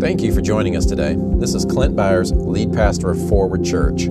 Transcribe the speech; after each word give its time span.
Thank 0.00 0.22
you 0.22 0.32
for 0.32 0.40
joining 0.40 0.76
us 0.76 0.86
today. 0.86 1.16
This 1.18 1.56
is 1.56 1.64
Clint 1.64 1.96
Byars, 1.96 2.30
lead 2.32 2.72
pastor 2.72 3.10
of 3.10 3.28
Forward 3.28 3.64
Church. 3.64 4.08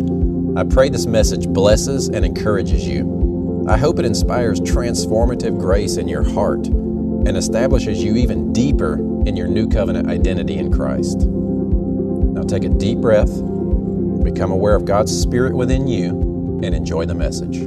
I 0.58 0.66
pray 0.66 0.90
this 0.90 1.06
message 1.06 1.48
blesses 1.48 2.10
and 2.10 2.25
encourages 2.25 2.86
you. 2.86 3.65
I 3.70 3.78
hope 3.78 3.97
it 3.97 4.04
inspires 4.04 4.60
transformative 4.60 5.58
grace 5.58 5.96
in 5.96 6.10
your 6.10 6.29
heart 6.29 6.68
and 6.68 7.38
establishes 7.38 8.04
you 8.04 8.18
even 8.18 8.52
deeper 8.52 8.96
in 9.26 9.38
your 9.38 9.47
new 9.47 9.70
covenant 9.70 10.10
identity 10.10 10.58
in 10.58 10.73
Christ. 10.73 11.19
Now 11.19 12.44
take 12.44 12.65
a 12.65 12.69
deep 12.69 12.97
breath, 12.97 13.33
become 14.26 14.51
aware 14.51 14.76
of 14.76 14.83
God's 14.83 15.17
Spirit 15.17 15.56
within 15.56 15.88
you, 15.88 16.09
and 16.63 16.76
enjoy 16.76 17.05
the 17.05 17.16
message. 17.16 17.59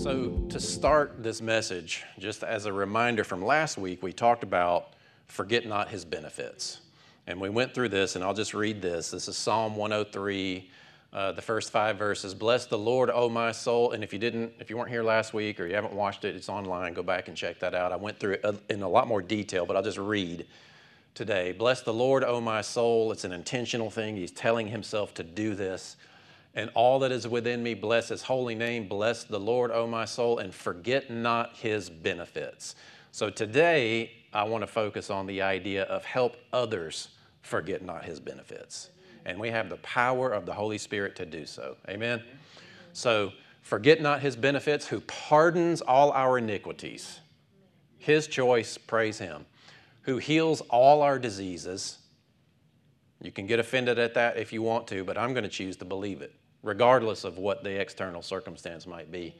So, 0.00 0.30
to 0.48 0.58
start 0.58 1.22
this 1.22 1.42
message, 1.42 2.04
just 2.18 2.42
as 2.42 2.64
a 2.64 2.72
reminder 2.72 3.22
from 3.22 3.44
last 3.44 3.76
week, 3.76 4.02
we 4.02 4.14
talked 4.14 4.44
about 4.44 4.94
forget 5.32 5.66
not 5.66 5.88
his 5.88 6.04
benefits. 6.04 6.80
And 7.26 7.40
we 7.40 7.48
went 7.48 7.72
through 7.72 7.88
this, 7.88 8.16
and 8.16 8.24
I'll 8.24 8.34
just 8.34 8.52
read 8.52 8.82
this. 8.82 9.10
This 9.10 9.28
is 9.28 9.36
Psalm 9.36 9.76
103, 9.76 10.70
uh, 11.14 11.32
the 11.32 11.40
first 11.40 11.70
five 11.70 11.96
verses. 11.96 12.34
Bless 12.34 12.66
the 12.66 12.76
Lord, 12.76 13.08
O 13.08 13.30
my 13.30 13.50
soul. 13.50 13.92
And 13.92 14.04
if 14.04 14.12
you 14.12 14.18
didn't, 14.18 14.52
if 14.60 14.68
you 14.68 14.76
weren't 14.76 14.90
here 14.90 15.02
last 15.02 15.32
week 15.32 15.58
or 15.58 15.66
you 15.66 15.74
haven't 15.74 15.94
watched 15.94 16.26
it, 16.26 16.36
it's 16.36 16.50
online. 16.50 16.92
Go 16.92 17.02
back 17.02 17.28
and 17.28 17.36
check 17.36 17.58
that 17.60 17.74
out. 17.74 17.92
I 17.92 17.96
went 17.96 18.20
through 18.20 18.32
it 18.32 18.62
in 18.68 18.82
a 18.82 18.88
lot 18.88 19.08
more 19.08 19.22
detail, 19.22 19.64
but 19.64 19.74
I'll 19.74 19.82
just 19.82 19.96
read 19.96 20.46
today. 21.14 21.52
Bless 21.52 21.80
the 21.80 21.94
Lord, 21.94 22.24
O 22.24 22.38
my 22.38 22.60
soul. 22.60 23.10
It's 23.10 23.24
an 23.24 23.32
intentional 23.32 23.90
thing. 23.90 24.16
He's 24.16 24.32
telling 24.32 24.68
himself 24.68 25.14
to 25.14 25.22
do 25.22 25.54
this. 25.54 25.96
And 26.54 26.68
all 26.74 26.98
that 26.98 27.10
is 27.10 27.26
within 27.26 27.62
me, 27.62 27.72
bless 27.72 28.10
his 28.10 28.20
holy 28.20 28.54
name. 28.54 28.86
Bless 28.86 29.24
the 29.24 29.40
Lord, 29.40 29.70
O 29.70 29.86
my 29.86 30.04
soul, 30.04 30.40
and 30.40 30.54
forget 30.54 31.10
not 31.10 31.56
his 31.56 31.88
benefits. 31.88 32.74
So 33.12 33.30
today, 33.30 34.10
I 34.32 34.44
want 34.44 34.62
to 34.62 34.66
focus 34.66 35.10
on 35.10 35.26
the 35.26 35.42
idea 35.42 35.84
of 35.84 36.04
help 36.04 36.36
others 36.52 37.08
forget 37.42 37.82
not 37.82 38.04
his 38.04 38.18
benefits. 38.20 38.90
And 39.24 39.38
we 39.38 39.50
have 39.50 39.68
the 39.68 39.76
power 39.76 40.32
of 40.32 40.46
the 40.46 40.52
Holy 40.52 40.78
Spirit 40.78 41.14
to 41.16 41.26
do 41.26 41.46
so. 41.46 41.76
Amen? 41.88 42.22
So, 42.92 43.32
forget 43.60 44.00
not 44.00 44.20
his 44.20 44.36
benefits, 44.36 44.86
who 44.86 45.00
pardons 45.00 45.80
all 45.80 46.10
our 46.12 46.38
iniquities. 46.38 47.20
His 47.98 48.26
choice, 48.26 48.78
praise 48.78 49.18
him. 49.18 49.46
Who 50.02 50.18
heals 50.18 50.60
all 50.62 51.02
our 51.02 51.18
diseases. 51.18 51.98
You 53.20 53.30
can 53.30 53.46
get 53.46 53.60
offended 53.60 53.98
at 53.98 54.14
that 54.14 54.36
if 54.36 54.52
you 54.52 54.62
want 54.62 54.88
to, 54.88 55.04
but 55.04 55.16
I'm 55.16 55.32
going 55.32 55.44
to 55.44 55.48
choose 55.48 55.76
to 55.76 55.84
believe 55.84 56.22
it, 56.22 56.34
regardless 56.62 57.22
of 57.22 57.38
what 57.38 57.62
the 57.62 57.80
external 57.80 58.22
circumstance 58.22 58.86
might 58.86 59.12
be. 59.12 59.36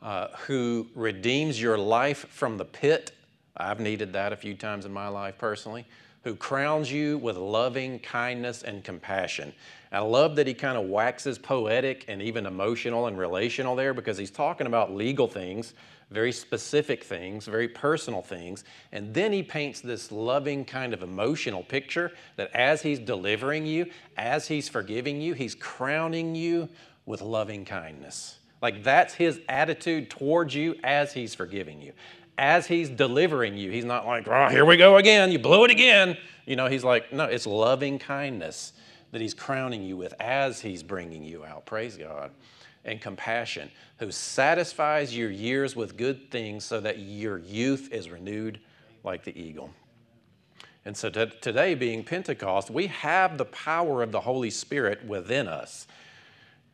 Uh, 0.00 0.28
who 0.46 0.86
redeems 0.94 1.60
your 1.60 1.76
life 1.76 2.26
from 2.30 2.56
the 2.56 2.64
pit 2.64 3.12
I've 3.56 3.80
needed 3.80 4.12
that 4.12 4.32
a 4.32 4.36
few 4.36 4.54
times 4.54 4.86
in 4.86 4.92
my 4.92 5.08
life 5.08 5.38
personally. 5.38 5.86
Who 6.24 6.34
crowns 6.34 6.92
you 6.92 7.16
with 7.18 7.36
loving 7.36 7.98
kindness 7.98 8.62
and 8.62 8.84
compassion. 8.84 9.54
I 9.90 10.00
love 10.00 10.36
that 10.36 10.46
he 10.46 10.52
kind 10.54 10.76
of 10.76 10.84
waxes 10.84 11.38
poetic 11.38 12.04
and 12.08 12.20
even 12.20 12.44
emotional 12.44 13.06
and 13.06 13.18
relational 13.18 13.74
there 13.74 13.94
because 13.94 14.18
he's 14.18 14.30
talking 14.30 14.66
about 14.66 14.94
legal 14.94 15.26
things, 15.26 15.72
very 16.10 16.30
specific 16.30 17.04
things, 17.04 17.46
very 17.46 17.68
personal 17.68 18.20
things. 18.20 18.64
And 18.92 19.14
then 19.14 19.32
he 19.32 19.42
paints 19.42 19.80
this 19.80 20.12
loving 20.12 20.64
kind 20.64 20.92
of 20.92 21.02
emotional 21.02 21.62
picture 21.62 22.12
that 22.36 22.54
as 22.54 22.82
he's 22.82 22.98
delivering 22.98 23.64
you, 23.64 23.86
as 24.18 24.46
he's 24.46 24.68
forgiving 24.68 25.20
you, 25.22 25.32
he's 25.32 25.54
crowning 25.54 26.34
you 26.34 26.68
with 27.06 27.22
loving 27.22 27.64
kindness. 27.64 28.38
Like 28.60 28.84
that's 28.84 29.14
his 29.14 29.40
attitude 29.48 30.10
towards 30.10 30.54
you 30.54 30.76
as 30.84 31.14
he's 31.14 31.34
forgiving 31.34 31.80
you 31.80 31.92
as 32.40 32.66
he's 32.66 32.88
delivering 32.88 33.58
you, 33.58 33.70
he's 33.70 33.84
not 33.84 34.06
like, 34.06 34.26
oh, 34.26 34.48
here 34.48 34.64
we 34.64 34.78
go 34.78 34.96
again, 34.96 35.30
you 35.30 35.38
blew 35.38 35.64
it 35.64 35.70
again. 35.70 36.16
You 36.46 36.56
know, 36.56 36.66
he's 36.68 36.82
like, 36.82 37.12
no, 37.12 37.24
it's 37.24 37.46
loving 37.46 37.98
kindness 37.98 38.72
that 39.12 39.20
he's 39.20 39.34
crowning 39.34 39.82
you 39.82 39.98
with 39.98 40.14
as 40.18 40.60
he's 40.60 40.82
bringing 40.82 41.22
you 41.22 41.44
out. 41.44 41.66
Praise 41.66 41.98
God. 41.98 42.30
And 42.86 42.98
compassion, 42.98 43.70
who 43.98 44.10
satisfies 44.10 45.14
your 45.14 45.30
years 45.30 45.76
with 45.76 45.98
good 45.98 46.30
things 46.30 46.64
so 46.64 46.80
that 46.80 46.98
your 46.98 47.38
youth 47.38 47.92
is 47.92 48.08
renewed 48.08 48.58
like 49.04 49.22
the 49.22 49.38
eagle. 49.38 49.70
And 50.86 50.96
so 50.96 51.10
t- 51.10 51.30
today, 51.42 51.74
being 51.74 52.02
Pentecost, 52.02 52.70
we 52.70 52.86
have 52.86 53.36
the 53.36 53.44
power 53.44 54.02
of 54.02 54.12
the 54.12 54.20
Holy 54.20 54.48
Spirit 54.48 55.04
within 55.04 55.46
us 55.46 55.86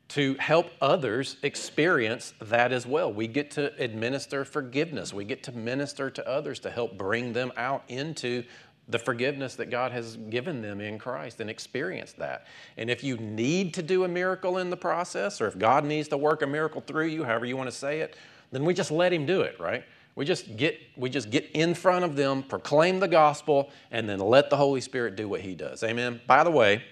to 0.09 0.35
help 0.39 0.71
others 0.81 1.37
experience 1.43 2.33
that 2.41 2.73
as 2.73 2.87
well. 2.87 3.13
We 3.13 3.27
get 3.27 3.51
to 3.53 3.77
administer 3.83 4.45
forgiveness. 4.45 5.13
We 5.13 5.25
get 5.25 5.43
to 5.45 5.53
minister 5.53 6.11
to 6.11 6.29
others 6.29 6.61
to 6.61 6.71
help 6.71 6.97
bring 6.97 7.33
them 7.33 7.53
out 7.57 7.83
into 7.89 8.45
the 8.89 8.99
forgiveness 8.99 9.57
that 9.57 9.69
God 9.69 9.91
has 9.91 10.17
given 10.17 10.63
them 10.63 10.81
in 10.81 10.99
Christ 10.99 11.41
and 11.41 11.51
experience 11.51 12.13
that. 12.15 12.47
And 12.77 12.89
if 12.89 13.03
you 13.03 13.17
need 13.17 13.75
to 13.75 13.83
do 13.83 14.05
a 14.05 14.09
miracle 14.09 14.59
in 14.59 14.71
the 14.71 14.77
process, 14.77 15.41
or 15.41 15.49
if 15.49 15.59
God 15.59 15.85
needs 15.85 16.09
to 16.09 16.17
work 16.17 16.43
a 16.43 16.47
miracle 16.47 16.81
through 16.81 17.07
you, 17.07 17.25
however 17.25 17.47
you 17.47 17.57
want 17.57 17.69
to 17.69 17.77
say 17.77 18.01
it, 18.01 18.17
then 18.53 18.65
we 18.65 18.75
just 18.75 18.93
let 18.93 19.13
Him 19.13 19.27
do 19.27 19.41
it, 19.41 19.59
right? 19.59 19.83
We 20.15 20.25
just 20.25 20.57
get 20.57 20.79
we 20.97 21.11
just 21.11 21.31
get 21.31 21.51
in 21.53 21.75
front 21.75 22.05
of 22.05 22.17
them, 22.17 22.43
proclaim 22.45 23.01
the 23.01 23.09
gospel, 23.09 23.71
and 23.91 24.09
then 24.09 24.21
let 24.21 24.51
the 24.51 24.57
Holy 24.57 24.81
Spirit 24.81 25.17
do 25.17 25.29
what 25.29 25.41
He 25.41 25.55
does. 25.55 25.83
Amen. 25.83 26.21
By 26.27 26.45
the 26.45 26.51
way, 26.51 26.83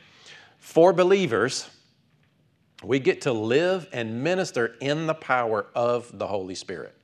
for 0.59 0.93
believers, 0.93 1.71
we 2.87 2.99
get 2.99 3.22
to 3.22 3.33
live 3.33 3.89
and 3.93 4.22
minister 4.22 4.77
in 4.81 5.06
the 5.06 5.15
power 5.15 5.67
of 5.75 6.17
the 6.17 6.27
Holy 6.27 6.55
Spirit. 6.55 6.95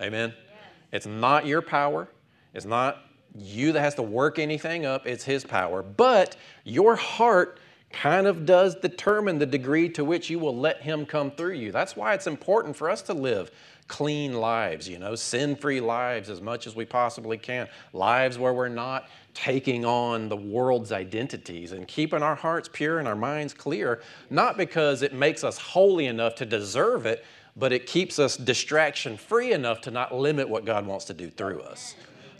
Amen? 0.00 0.34
Yes. 0.36 0.56
It's 0.92 1.06
not 1.06 1.46
your 1.46 1.62
power. 1.62 2.08
It's 2.52 2.66
not 2.66 2.98
you 3.36 3.72
that 3.72 3.80
has 3.80 3.94
to 3.96 4.02
work 4.02 4.38
anything 4.38 4.86
up. 4.86 5.06
It's 5.06 5.24
His 5.24 5.44
power. 5.44 5.82
But 5.82 6.36
your 6.64 6.96
heart 6.96 7.60
kind 7.90 8.26
of 8.26 8.44
does 8.44 8.74
determine 8.76 9.38
the 9.38 9.46
degree 9.46 9.88
to 9.88 10.04
which 10.04 10.28
you 10.28 10.38
will 10.38 10.56
let 10.56 10.82
Him 10.82 11.06
come 11.06 11.30
through 11.30 11.54
you. 11.54 11.70
That's 11.72 11.96
why 11.96 12.14
it's 12.14 12.26
important 12.26 12.76
for 12.76 12.90
us 12.90 13.02
to 13.02 13.14
live 13.14 13.50
clean 13.86 14.32
lives, 14.32 14.88
you 14.88 14.98
know, 14.98 15.14
sin 15.14 15.56
free 15.56 15.80
lives 15.80 16.30
as 16.30 16.40
much 16.40 16.66
as 16.66 16.74
we 16.74 16.84
possibly 16.84 17.36
can, 17.36 17.68
lives 17.92 18.38
where 18.38 18.52
we're 18.54 18.68
not 18.68 19.08
taking 19.34 19.84
on 19.84 20.28
the 20.28 20.36
world's 20.36 20.92
identities 20.92 21.72
and 21.72 21.86
keeping 21.86 22.22
our 22.22 22.36
hearts 22.36 22.68
pure 22.72 22.98
and 22.98 23.08
our 23.08 23.16
minds 23.16 23.52
clear, 23.52 24.00
not 24.30 24.56
because 24.56 25.02
it 25.02 25.12
makes 25.12 25.44
us 25.44 25.58
holy 25.58 26.06
enough 26.06 26.36
to 26.36 26.46
deserve 26.46 27.04
it, 27.04 27.24
but 27.56 27.72
it 27.72 27.86
keeps 27.86 28.18
us 28.18 28.36
distraction 28.36 29.16
free 29.16 29.52
enough 29.52 29.80
to 29.82 29.90
not 29.90 30.14
limit 30.14 30.48
what 30.48 30.64
God 30.64 30.86
wants 30.86 31.04
to 31.06 31.14
do 31.14 31.30
through 31.30 31.60
us. 31.60 31.94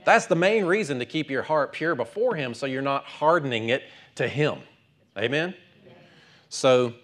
That's 0.04 0.26
the 0.26 0.36
main 0.36 0.64
reason 0.64 0.98
to 1.00 1.06
keep 1.06 1.30
your 1.30 1.42
heart 1.42 1.72
pure 1.72 1.94
before 1.94 2.34
Him 2.34 2.54
so 2.54 2.66
you're 2.66 2.82
not 2.82 3.04
hardening 3.04 3.70
it 3.70 3.82
to 4.16 4.28
Him. 4.28 4.58
Amen? 5.18 5.54
So, 6.48 6.94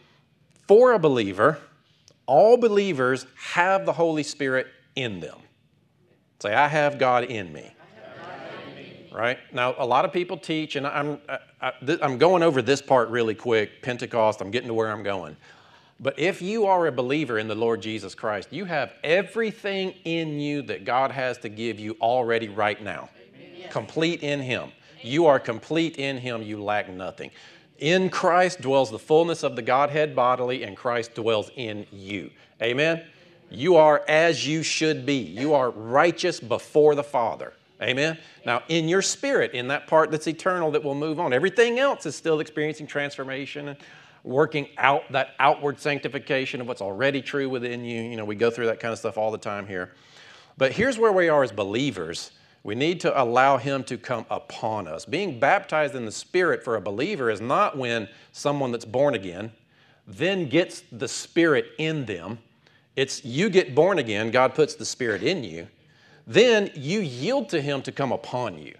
for 0.68 0.92
a 0.92 0.98
believer, 0.98 1.58
all 2.26 2.56
believers 2.56 3.26
have 3.36 3.86
the 3.86 3.92
Holy 3.92 4.22
Spirit 4.22 4.68
in 4.94 5.20
them. 5.20 5.38
Say, 6.40 6.54
I 6.54 6.68
have 6.68 6.98
God 6.98 7.24
in 7.24 7.52
me 7.52 7.72
right? 9.12 9.38
Now, 9.52 9.74
a 9.78 9.86
lot 9.86 10.04
of 10.04 10.12
people 10.12 10.36
teach, 10.36 10.76
and 10.76 10.86
I'm, 10.86 11.18
I, 11.60 11.72
am 11.80 12.18
going 12.18 12.42
over 12.42 12.62
this 12.62 12.80
part 12.82 13.08
really 13.08 13.34
quick 13.34 13.82
Pentecost, 13.82 14.40
I'm 14.40 14.50
getting 14.50 14.68
to 14.68 14.74
where 14.74 14.90
I'm 14.90 15.02
going. 15.02 15.36
But 15.98 16.18
if 16.18 16.40
you 16.40 16.66
are 16.66 16.86
a 16.86 16.92
believer 16.92 17.38
in 17.38 17.46
the 17.46 17.54
Lord 17.54 17.82
Jesus 17.82 18.14
Christ, 18.14 18.52
you 18.52 18.64
have 18.64 18.94
everything 19.04 19.94
in 20.04 20.40
you 20.40 20.62
that 20.62 20.84
God 20.84 21.10
has 21.10 21.36
to 21.38 21.48
give 21.48 21.78
you 21.78 21.96
already 22.00 22.48
right 22.48 22.82
now, 22.82 23.10
Amen. 23.36 23.70
complete 23.70 24.22
in 24.22 24.40
Him. 24.40 24.72
You 25.02 25.26
are 25.26 25.38
complete 25.38 25.96
in 25.96 26.16
Him, 26.16 26.42
you 26.42 26.62
lack 26.62 26.88
nothing. 26.88 27.30
In 27.78 28.10
Christ 28.10 28.60
dwells 28.60 28.90
the 28.90 28.98
fullness 28.98 29.42
of 29.42 29.56
the 29.56 29.62
Godhead 29.62 30.14
bodily, 30.14 30.62
and 30.64 30.76
Christ 30.76 31.14
dwells 31.14 31.50
in 31.56 31.86
you. 31.90 32.30
Amen? 32.62 33.02
You 33.50 33.76
are 33.76 34.04
as 34.06 34.46
you 34.46 34.62
should 34.62 35.04
be. 35.04 35.16
You 35.16 35.54
are 35.54 35.70
righteous 35.70 36.40
before 36.40 36.94
the 36.94 37.02
Father. 37.02 37.52
Amen? 37.82 38.18
Now, 38.44 38.62
in 38.68 38.88
your 38.88 39.00
spirit, 39.00 39.52
in 39.52 39.68
that 39.68 39.86
part 39.86 40.10
that's 40.10 40.26
eternal 40.26 40.70
that 40.72 40.84
will 40.84 40.94
move 40.94 41.18
on, 41.18 41.32
everything 41.32 41.78
else 41.78 42.04
is 42.04 42.14
still 42.14 42.40
experiencing 42.40 42.86
transformation 42.86 43.68
and 43.68 43.78
working 44.22 44.68
out 44.76 45.10
that 45.12 45.30
outward 45.38 45.80
sanctification 45.80 46.60
of 46.60 46.68
what's 46.68 46.82
already 46.82 47.22
true 47.22 47.48
within 47.48 47.84
you. 47.84 48.02
You 48.02 48.16
know, 48.16 48.24
we 48.24 48.34
go 48.34 48.50
through 48.50 48.66
that 48.66 48.80
kind 48.80 48.92
of 48.92 48.98
stuff 48.98 49.16
all 49.16 49.30
the 49.30 49.38
time 49.38 49.66
here. 49.66 49.92
But 50.58 50.72
here's 50.72 50.98
where 50.98 51.12
we 51.12 51.30
are 51.30 51.42
as 51.42 51.52
believers. 51.52 52.32
We 52.62 52.74
need 52.74 53.00
to 53.00 53.22
allow 53.22 53.56
Him 53.56 53.82
to 53.84 53.96
come 53.96 54.26
upon 54.28 54.86
us. 54.86 55.06
Being 55.06 55.40
baptized 55.40 55.94
in 55.94 56.04
the 56.04 56.12
Spirit 56.12 56.62
for 56.62 56.76
a 56.76 56.80
believer 56.82 57.30
is 57.30 57.40
not 57.40 57.78
when 57.78 58.08
someone 58.32 58.72
that's 58.72 58.84
born 58.84 59.14
again 59.14 59.52
then 60.06 60.48
gets 60.48 60.82
the 60.92 61.08
Spirit 61.08 61.66
in 61.78 62.04
them. 62.04 62.38
It's 62.96 63.24
you 63.24 63.48
get 63.48 63.74
born 63.74 63.98
again, 63.98 64.30
God 64.30 64.54
puts 64.54 64.74
the 64.74 64.84
Spirit 64.84 65.22
in 65.22 65.44
you 65.44 65.68
then 66.30 66.70
you 66.76 67.00
yield 67.00 67.48
to 67.48 67.60
Him 67.60 67.82
to 67.82 67.90
come 67.90 68.12
upon 68.12 68.56
you. 68.56 68.76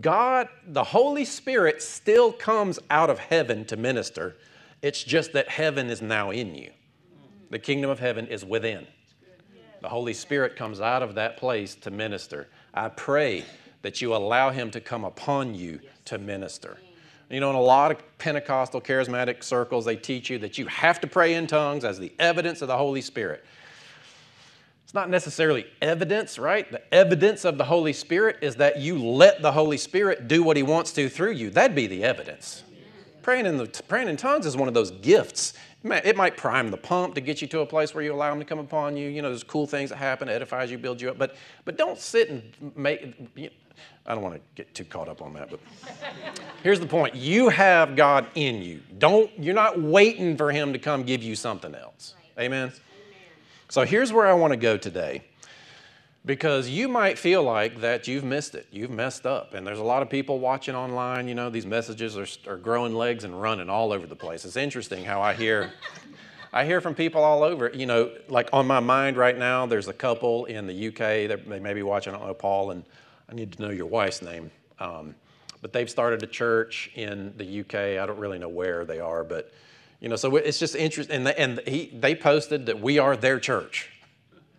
God, 0.00 0.48
the 0.66 0.82
Holy 0.82 1.26
Spirit, 1.26 1.82
still 1.82 2.32
comes 2.32 2.78
out 2.88 3.10
of 3.10 3.18
heaven 3.18 3.66
to 3.66 3.76
minister. 3.76 4.36
It's 4.80 5.04
just 5.04 5.34
that 5.34 5.50
heaven 5.50 5.90
is 5.90 6.00
now 6.00 6.30
in 6.30 6.54
you. 6.54 6.70
The 7.50 7.58
kingdom 7.58 7.90
of 7.90 7.98
heaven 7.98 8.28
is 8.28 8.46
within. 8.46 8.86
The 9.82 9.90
Holy 9.90 10.14
Spirit 10.14 10.56
comes 10.56 10.80
out 10.80 11.02
of 11.02 11.16
that 11.16 11.36
place 11.36 11.74
to 11.74 11.90
minister. 11.90 12.48
I 12.72 12.88
pray 12.88 13.44
that 13.82 14.00
you 14.00 14.14
allow 14.14 14.48
Him 14.48 14.70
to 14.70 14.80
come 14.80 15.04
upon 15.04 15.54
you 15.54 15.80
to 16.06 16.16
minister. 16.16 16.78
You 17.28 17.40
know, 17.40 17.50
in 17.50 17.56
a 17.56 17.60
lot 17.60 17.90
of 17.90 18.18
Pentecostal 18.18 18.80
charismatic 18.80 19.42
circles, 19.42 19.84
they 19.84 19.96
teach 19.96 20.30
you 20.30 20.38
that 20.38 20.56
you 20.56 20.64
have 20.66 20.98
to 21.02 21.06
pray 21.06 21.34
in 21.34 21.46
tongues 21.46 21.84
as 21.84 21.98
the 21.98 22.12
evidence 22.18 22.62
of 22.62 22.68
the 22.68 22.76
Holy 22.78 23.02
Spirit. 23.02 23.44
It's 24.92 24.94
not 24.94 25.08
necessarily 25.08 25.64
evidence, 25.80 26.38
right? 26.38 26.70
The 26.70 26.82
evidence 26.92 27.46
of 27.46 27.56
the 27.56 27.64
Holy 27.64 27.94
Spirit 27.94 28.36
is 28.42 28.56
that 28.56 28.78
you 28.78 29.02
let 29.02 29.40
the 29.40 29.50
Holy 29.50 29.78
Spirit 29.78 30.28
do 30.28 30.42
what 30.42 30.54
He 30.54 30.62
wants 30.62 30.92
to 30.92 31.08
through 31.08 31.32
you. 31.32 31.48
That'd 31.48 31.74
be 31.74 31.86
the 31.86 32.04
evidence. 32.04 32.62
Praying 33.22 33.46
in, 33.46 33.56
the, 33.56 33.68
praying 33.88 34.08
in 34.08 34.18
tongues 34.18 34.44
is 34.44 34.54
one 34.54 34.68
of 34.68 34.74
those 34.74 34.90
gifts. 34.90 35.54
It 35.82 36.14
might 36.14 36.36
prime 36.36 36.70
the 36.70 36.76
pump 36.76 37.14
to 37.14 37.22
get 37.22 37.40
you 37.40 37.48
to 37.48 37.60
a 37.60 37.66
place 37.66 37.94
where 37.94 38.04
you 38.04 38.12
allow 38.12 38.34
Him 38.34 38.38
to 38.40 38.44
come 38.44 38.58
upon 38.58 38.94
you. 38.94 39.08
You 39.08 39.22
know, 39.22 39.30
there's 39.30 39.42
cool 39.42 39.66
things 39.66 39.88
that 39.88 39.96
happen, 39.96 40.28
edifies 40.28 40.70
you, 40.70 40.76
build 40.76 41.00
you 41.00 41.08
up. 41.08 41.16
But, 41.16 41.36
but 41.64 41.78
don't 41.78 41.98
sit 41.98 42.28
and 42.28 42.76
make. 42.76 43.14
You 43.34 43.44
know, 43.44 43.50
I 44.04 44.12
don't 44.12 44.22
want 44.22 44.34
to 44.34 44.40
get 44.56 44.74
too 44.74 44.84
caught 44.84 45.08
up 45.08 45.22
on 45.22 45.32
that, 45.32 45.48
but 45.48 45.60
here's 46.62 46.80
the 46.80 46.86
point. 46.86 47.14
You 47.14 47.48
have 47.48 47.96
God 47.96 48.26
in 48.34 48.60
you. 48.60 48.82
Don't, 48.98 49.30
you're 49.38 49.54
not 49.54 49.80
waiting 49.80 50.36
for 50.36 50.52
Him 50.52 50.74
to 50.74 50.78
come 50.78 51.02
give 51.02 51.22
you 51.22 51.34
something 51.34 51.74
else. 51.74 52.14
Amen? 52.38 52.72
So 53.72 53.86
here's 53.86 54.12
where 54.12 54.26
I 54.26 54.34
want 54.34 54.50
to 54.50 54.58
go 54.58 54.76
today. 54.76 55.22
Because 56.26 56.68
you 56.68 56.88
might 56.88 57.18
feel 57.18 57.42
like 57.42 57.80
that 57.80 58.06
you've 58.06 58.22
missed 58.22 58.54
it, 58.54 58.66
you've 58.70 58.90
messed 58.90 59.24
up. 59.24 59.54
And 59.54 59.66
there's 59.66 59.78
a 59.78 59.82
lot 59.82 60.02
of 60.02 60.10
people 60.10 60.40
watching 60.40 60.74
online, 60.74 61.26
you 61.26 61.34
know, 61.34 61.48
these 61.48 61.64
messages 61.64 62.18
are, 62.18 62.26
are 62.46 62.58
growing 62.58 62.94
legs 62.94 63.24
and 63.24 63.40
running 63.40 63.70
all 63.70 63.90
over 63.90 64.06
the 64.06 64.14
place. 64.14 64.44
It's 64.44 64.58
interesting 64.58 65.06
how 65.06 65.22
I 65.22 65.32
hear. 65.32 65.72
I 66.52 66.66
hear 66.66 66.82
from 66.82 66.94
people 66.94 67.24
all 67.24 67.42
over, 67.42 67.70
you 67.72 67.86
know, 67.86 68.12
like 68.28 68.50
on 68.52 68.66
my 68.66 68.80
mind 68.80 69.16
right 69.16 69.38
now, 69.38 69.64
there's 69.64 69.88
a 69.88 69.94
couple 69.94 70.44
in 70.44 70.66
the 70.66 70.88
UK, 70.88 71.30
that 71.30 71.48
they 71.48 71.58
may 71.58 71.72
be 71.72 71.82
watching, 71.82 72.14
I 72.14 72.18
don't 72.18 72.26
know, 72.26 72.34
Paul, 72.34 72.72
and 72.72 72.84
I 73.30 73.34
need 73.34 73.52
to 73.52 73.62
know 73.62 73.70
your 73.70 73.86
wife's 73.86 74.20
name. 74.20 74.50
Um, 74.80 75.14
but 75.62 75.72
they've 75.72 75.88
started 75.88 76.22
a 76.22 76.26
church 76.26 76.90
in 76.94 77.32
the 77.38 77.60
UK. 77.60 77.74
I 77.74 78.04
don't 78.04 78.18
really 78.18 78.38
know 78.38 78.50
where 78.50 78.84
they 78.84 79.00
are, 79.00 79.24
but 79.24 79.50
you 80.02 80.08
know, 80.08 80.16
so 80.16 80.34
it's 80.34 80.58
just 80.58 80.74
interesting. 80.74 81.14
And, 81.14 81.28
they, 81.28 81.34
and 81.36 81.60
he, 81.60 81.88
they 81.94 82.16
posted 82.16 82.66
that 82.66 82.80
we 82.80 82.98
are 82.98 83.16
their 83.16 83.38
church 83.38 83.88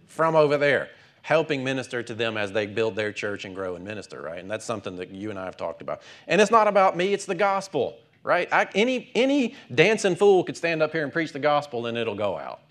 from 0.07 0.37
over 0.37 0.57
there, 0.57 0.87
helping 1.21 1.65
minister 1.65 2.01
to 2.01 2.13
them 2.13 2.37
as 2.37 2.53
they 2.53 2.65
build 2.65 2.95
their 2.95 3.11
church 3.11 3.43
and 3.43 3.53
grow 3.53 3.75
and 3.75 3.83
minister, 3.83 4.21
right? 4.21 4.39
And 4.39 4.49
that's 4.49 4.63
something 4.63 4.95
that 4.95 5.09
you 5.09 5.31
and 5.31 5.37
I 5.37 5.43
have 5.43 5.57
talked 5.57 5.81
about. 5.81 6.01
And 6.29 6.39
it's 6.39 6.49
not 6.49 6.69
about 6.69 6.95
me, 6.95 7.13
it's 7.13 7.25
the 7.25 7.35
gospel, 7.35 7.97
right? 8.23 8.47
I, 8.53 8.69
any, 8.73 9.11
any 9.15 9.55
dancing 9.75 10.15
fool 10.15 10.45
could 10.45 10.55
stand 10.55 10.81
up 10.81 10.93
here 10.93 11.03
and 11.03 11.11
preach 11.11 11.33
the 11.33 11.39
gospel 11.39 11.87
and 11.87 11.97
it'll 11.97 12.15
go 12.15 12.37
out. 12.37 12.61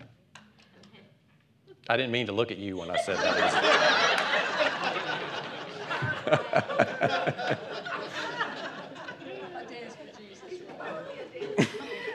I 1.87 1.95
didn't 1.95 2.11
mean 2.11 2.25
to 2.25 2.33
look 2.33 2.49
at 2.49 2.57
you 2.57 2.77
when 2.77 2.89
I 2.89 2.97
said 2.97 3.17
that. 3.17 3.59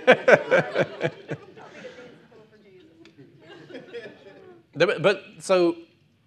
but 4.74 5.24
so 5.38 5.76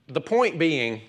the 0.07 0.21
point 0.21 0.59
being, 0.59 1.01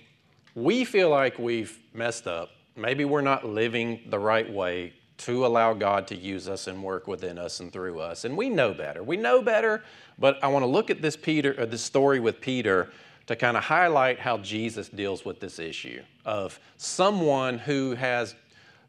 we 0.55 0.85
feel 0.85 1.11
like 1.11 1.39
we've 1.39 1.79
messed 1.93 2.27
up. 2.27 2.51
Maybe 2.77 3.05
we're 3.05 3.21
not 3.21 3.47
living 3.47 4.01
the 4.09 4.19
right 4.19 4.51
way 4.51 4.95
to 5.19 5.47
allow 5.47 5.75
God 5.75 6.07
to 6.09 6.17
use 6.17 6.49
us 6.49 6.67
and 6.67 6.83
work 6.83 7.07
within 7.07 7.39
us 7.39 7.61
and 7.61 7.73
through 7.73 8.01
us. 8.01 8.25
And 8.25 8.37
we 8.37 8.49
know 8.49 8.75
better. 8.75 9.03
We 9.03 9.17
know 9.17 9.43
better, 9.43 9.85
but 10.19 10.43
I 10.43 10.49
want 10.49 10.63
to 10.63 10.67
look 10.67 10.91
at 10.91 11.03
this 11.03 11.17
Peter, 11.17 11.55
or 11.59 11.67
this 11.67 11.83
story 11.83 12.21
with 12.21 12.41
Peter 12.41 12.91
to 13.27 13.37
kind 13.37 13.57
of 13.57 13.65
highlight 13.65 14.19
how 14.19 14.39
Jesus 14.39 14.89
deals 14.89 15.25
with 15.25 15.41
this 15.41 15.59
issue 15.59 16.03
of 16.25 16.59
someone 16.77 17.59
who 17.59 17.95
has, 17.95 18.35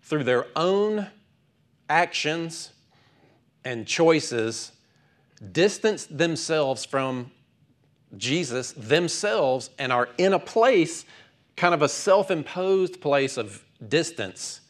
through 0.02 0.24
their 0.24 0.48
own 0.56 1.08
actions 1.90 2.73
and 3.66 3.88
choices 3.88 4.72
distance 5.52 6.06
themselves 6.06 6.86
from 6.86 7.32
Jesus 8.18 8.74
themselves 8.74 9.70
and 9.80 9.92
are 9.92 10.10
in 10.18 10.34
a 10.34 10.40
place, 10.40 11.06
kind 11.56 11.74
of 11.74 11.82
a 11.82 11.90
self 11.90 12.32
imposed 12.32 13.02
place 13.02 13.38
of 13.38 13.64
distance, 13.88 14.62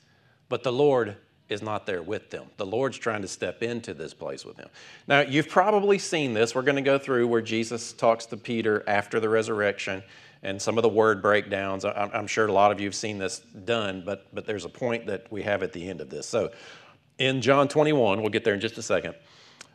but 0.49 0.63
the 0.63 0.71
Lord 0.71 1.17
is 1.49 1.61
not 1.61 1.85
there 1.85 2.01
with 2.01 2.29
them. 2.29 2.45
The 2.57 2.65
Lord's 2.65 2.97
trying 2.97 3.21
to 3.21 3.27
step 3.27 3.61
into 3.61 3.93
this 3.93 4.13
place 4.13 4.45
with 4.45 4.57
them. 4.57 4.69
Now, 5.07 5.21
you've 5.21 5.49
probably 5.49 5.99
seen 5.99 6.33
this. 6.33 6.55
We're 6.55 6.61
going 6.61 6.75
to 6.75 6.81
go 6.81 6.97
through 6.97 7.27
where 7.27 7.41
Jesus 7.41 7.93
talks 7.93 8.25
to 8.27 8.37
Peter 8.37 8.83
after 8.87 9.19
the 9.19 9.29
resurrection 9.29 10.03
and 10.41 10.61
some 10.61 10.77
of 10.77 10.81
the 10.81 10.89
word 10.89 11.21
breakdowns. 11.21 11.85
I'm 11.85 12.27
sure 12.27 12.47
a 12.47 12.51
lot 12.51 12.71
of 12.71 12.79
you 12.79 12.87
have 12.87 12.95
seen 12.95 13.17
this 13.17 13.39
done, 13.39 14.03
but, 14.05 14.27
but 14.33 14.45
there's 14.45 14.65
a 14.65 14.69
point 14.69 15.05
that 15.07 15.31
we 15.31 15.43
have 15.43 15.63
at 15.63 15.73
the 15.73 15.87
end 15.87 16.01
of 16.01 16.09
this. 16.09 16.27
So, 16.27 16.51
in 17.17 17.41
John 17.41 17.67
21, 17.67 18.21
we'll 18.21 18.29
get 18.29 18.43
there 18.43 18.53
in 18.53 18.59
just 18.59 18.77
a 18.77 18.81
second, 18.81 19.15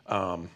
um, 0.07 0.49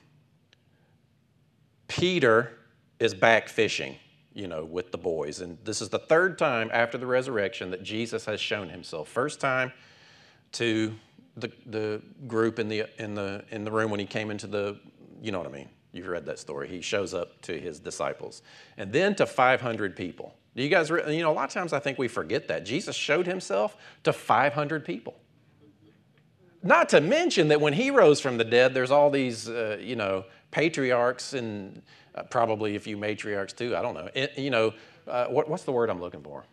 Peter 1.88 2.58
is 3.00 3.14
back 3.14 3.48
fishing, 3.48 3.96
you 4.34 4.48
know, 4.48 4.66
with 4.66 4.92
the 4.92 4.98
boys. 4.98 5.42
And 5.42 5.58
this 5.64 5.82
is 5.82 5.90
the 5.90 6.00
third 6.00 6.38
time 6.38 6.70
after 6.74 6.98
the 6.98 7.06
resurrection 7.06 7.72
that 7.72 7.84
Jesus 7.84 8.26
has 8.26 8.42
shown 8.42 8.70
himself. 8.70 9.08
First 9.08 9.40
time 9.40 9.72
to 10.54 10.94
the, 11.38 11.52
the 11.66 12.02
group 12.28 12.60
in 12.60 12.68
the, 12.68 12.86
in, 12.98 13.14
the, 13.14 13.44
in 13.52 13.64
the 13.64 13.72
room 13.72 13.92
when 13.92 14.00
he 14.00 14.06
came 14.06 14.32
into 14.32 14.48
the, 14.48 14.80
you 15.22 15.32
know 15.32 15.40
what 15.40 15.48
I 15.48 15.52
mean. 15.52 15.70
You've 15.92 16.08
read 16.08 16.26
that 16.26 16.40
story. 16.40 16.68
He 16.68 16.82
shows 16.82 17.14
up 17.14 17.40
to 17.44 17.60
his 17.60 17.80
disciples. 17.80 18.42
And 18.78 18.92
then 18.92 19.14
to 19.16 19.28
500 19.28 19.96
people. 19.96 20.34
Do 20.56 20.64
you 20.64 20.70
guys, 20.70 20.90
you 20.90 21.22
know, 21.22 21.32
a 21.32 21.34
lot 21.34 21.46
of 21.46 21.52
times 21.52 21.72
I 21.74 21.80
think 21.80 22.00
we 22.00 22.08
forget 22.08 22.48
that. 22.48 22.66
Jesus 22.66 22.96
showed 22.96 23.28
himself 23.28 23.78
to 24.04 24.14
500 24.14 24.86
people. 24.86 25.16
Not 26.64 26.90
to 26.90 27.02
mention 27.02 27.50
that 27.50 27.60
when 27.60 27.74
he 27.74 27.92
rose 27.92 28.22
from 28.22 28.38
the 28.38 28.46
dead, 28.46 28.74
there's 28.74 28.92
all 28.92 29.10
these, 29.10 29.50
uh, 29.50 29.78
you 29.82 29.98
know, 29.98 30.24
patriarchs 30.52 31.34
and 31.34 31.82
uh, 32.16 32.24
probably 32.24 32.78
a 32.78 32.80
few 32.80 32.98
matriarchs 32.98 33.54
too. 33.54 33.76
I 33.76 33.82
don't 33.82 33.94
know. 33.94 34.10
It, 34.14 34.38
you 34.38 34.50
know, 34.50 34.74
uh, 35.06 35.26
what, 35.26 35.50
what's 35.50 35.64
the 35.64 35.74
word 35.74 35.90
I'm 35.90 36.00
looking 36.00 36.22
for? 36.22 36.46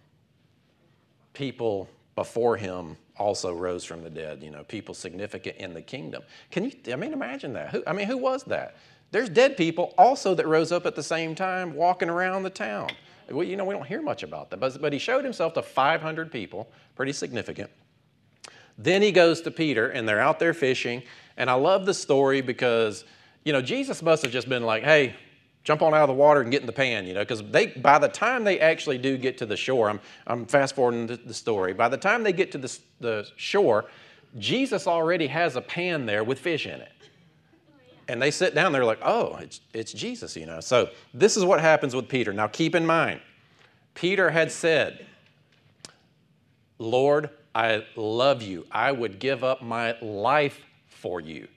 People 1.33 1.89
before 2.17 2.57
him 2.57 2.97
also 3.17 3.55
rose 3.55 3.85
from 3.85 4.03
the 4.03 4.11
dead. 4.11 4.43
You 4.43 4.51
know, 4.51 4.65
people 4.65 4.95
significant 4.95 5.59
in 5.59 5.75
the 5.75 5.83
kingdom. 5.83 6.23
Can 6.51 6.65
you? 6.65 6.73
I 6.93 6.97
mean, 6.97 7.13
imagine 7.13 7.53
that. 7.53 7.71
Who, 7.71 7.85
I 7.87 7.93
mean, 7.93 8.06
who 8.06 8.17
was 8.17 8.43
that? 8.45 8.77
There's 9.13 9.29
dead 9.29 9.56
people 9.56 9.95
also 9.97 10.35
that 10.35 10.47
rose 10.47 10.73
up 10.73 10.87
at 10.87 10.97
the 10.97 11.03
same 11.03 11.35
time, 11.35 11.75
walking 11.75 12.09
around 12.09 12.43
the 12.43 12.51
town. 12.51 12.91
Well, 13.31 13.47
you 13.47 13.56
know, 13.56 13.65
we 13.65 13.75
don't 13.75 13.87
hear 13.87 14.03
much 14.03 14.23
about 14.23 14.51
that, 14.51 14.59
but, 14.59 14.81
but 14.81 14.93
he 14.93 14.99
showed 14.99 15.25
himself 15.25 15.55
to 15.55 15.63
500 15.63 16.33
people, 16.33 16.69
pretty 16.97 17.13
significant. 17.13 17.71
Then 18.82 19.03
he 19.03 19.13
goes 19.13 19.43
to 19.43 19.51
Peter, 19.51 19.89
and 19.89 20.08
they're 20.08 20.20
out 20.20 20.39
there 20.39 20.55
fishing. 20.55 21.03
And 21.37 21.51
I 21.51 21.55
love 21.55 21.84
the 21.84 21.93
story 21.93 22.41
because, 22.41 23.05
you 23.44 23.53
know, 23.53 23.60
Jesus 23.60 24.03
must 24.03 24.22
have 24.22 24.32
just 24.32 24.49
been 24.49 24.65
like, 24.65 24.82
hey, 24.82 25.15
jump 25.65 25.82
on 25.82 25.93
out 25.93 26.03
of 26.03 26.08
the 26.08 26.15
water 26.15 26.41
and 26.41 26.51
get 26.51 26.63
in 26.63 26.67
the 26.67 26.72
pan, 26.72 27.06
you 27.06 27.13
know, 27.13 27.20
because 27.20 27.43
they 27.43 27.67
by 27.67 27.99
the 27.99 28.08
time 28.08 28.43
they 28.44 28.58
actually 28.58 28.96
do 28.96 29.19
get 29.19 29.37
to 29.39 29.46
the 29.46 29.56
shore, 29.56 29.91
I'm, 29.91 30.01
I'm 30.27 30.46
fast 30.46 30.75
forwarding 30.75 31.06
the, 31.06 31.17
the 31.17 31.34
story. 31.34 31.75
By 31.75 31.89
the 31.89 31.99
time 31.99 32.22
they 32.22 32.32
get 32.32 32.53
to 32.53 32.58
the, 32.58 32.79
the 33.01 33.29
shore, 33.37 33.84
Jesus 34.39 34.87
already 34.87 35.27
has 35.27 35.56
a 35.56 35.60
pan 35.60 36.06
there 36.06 36.25
with 36.25 36.39
fish 36.39 36.67
in 36.67 36.81
it. 36.81 36.93
And 38.08 38.20
they 38.20 38.31
sit 38.31 38.55
down, 38.55 38.72
they're 38.72 38.84
like, 38.84 39.01
oh, 39.03 39.37
it's, 39.37 39.60
it's 39.72 39.93
Jesus, 39.93 40.37
you 40.37 40.46
know. 40.46 40.60
So 40.60 40.89
this 41.13 41.37
is 41.37 41.44
what 41.44 41.60
happens 41.60 41.94
with 41.94 42.08
Peter. 42.08 42.32
Now 42.32 42.46
keep 42.46 42.75
in 42.75 42.87
mind, 42.87 43.20
Peter 43.94 44.31
had 44.31 44.51
said, 44.51 45.06
Lord, 46.79 47.29
I 47.55 47.85
love 47.97 48.43
you. 48.43 48.67
I 48.71 48.93
would 48.93 49.19
give 49.19 49.43
up 49.43 49.63
my 49.63 50.01
life 50.01 50.61
for 50.87 51.21
you, 51.21 51.49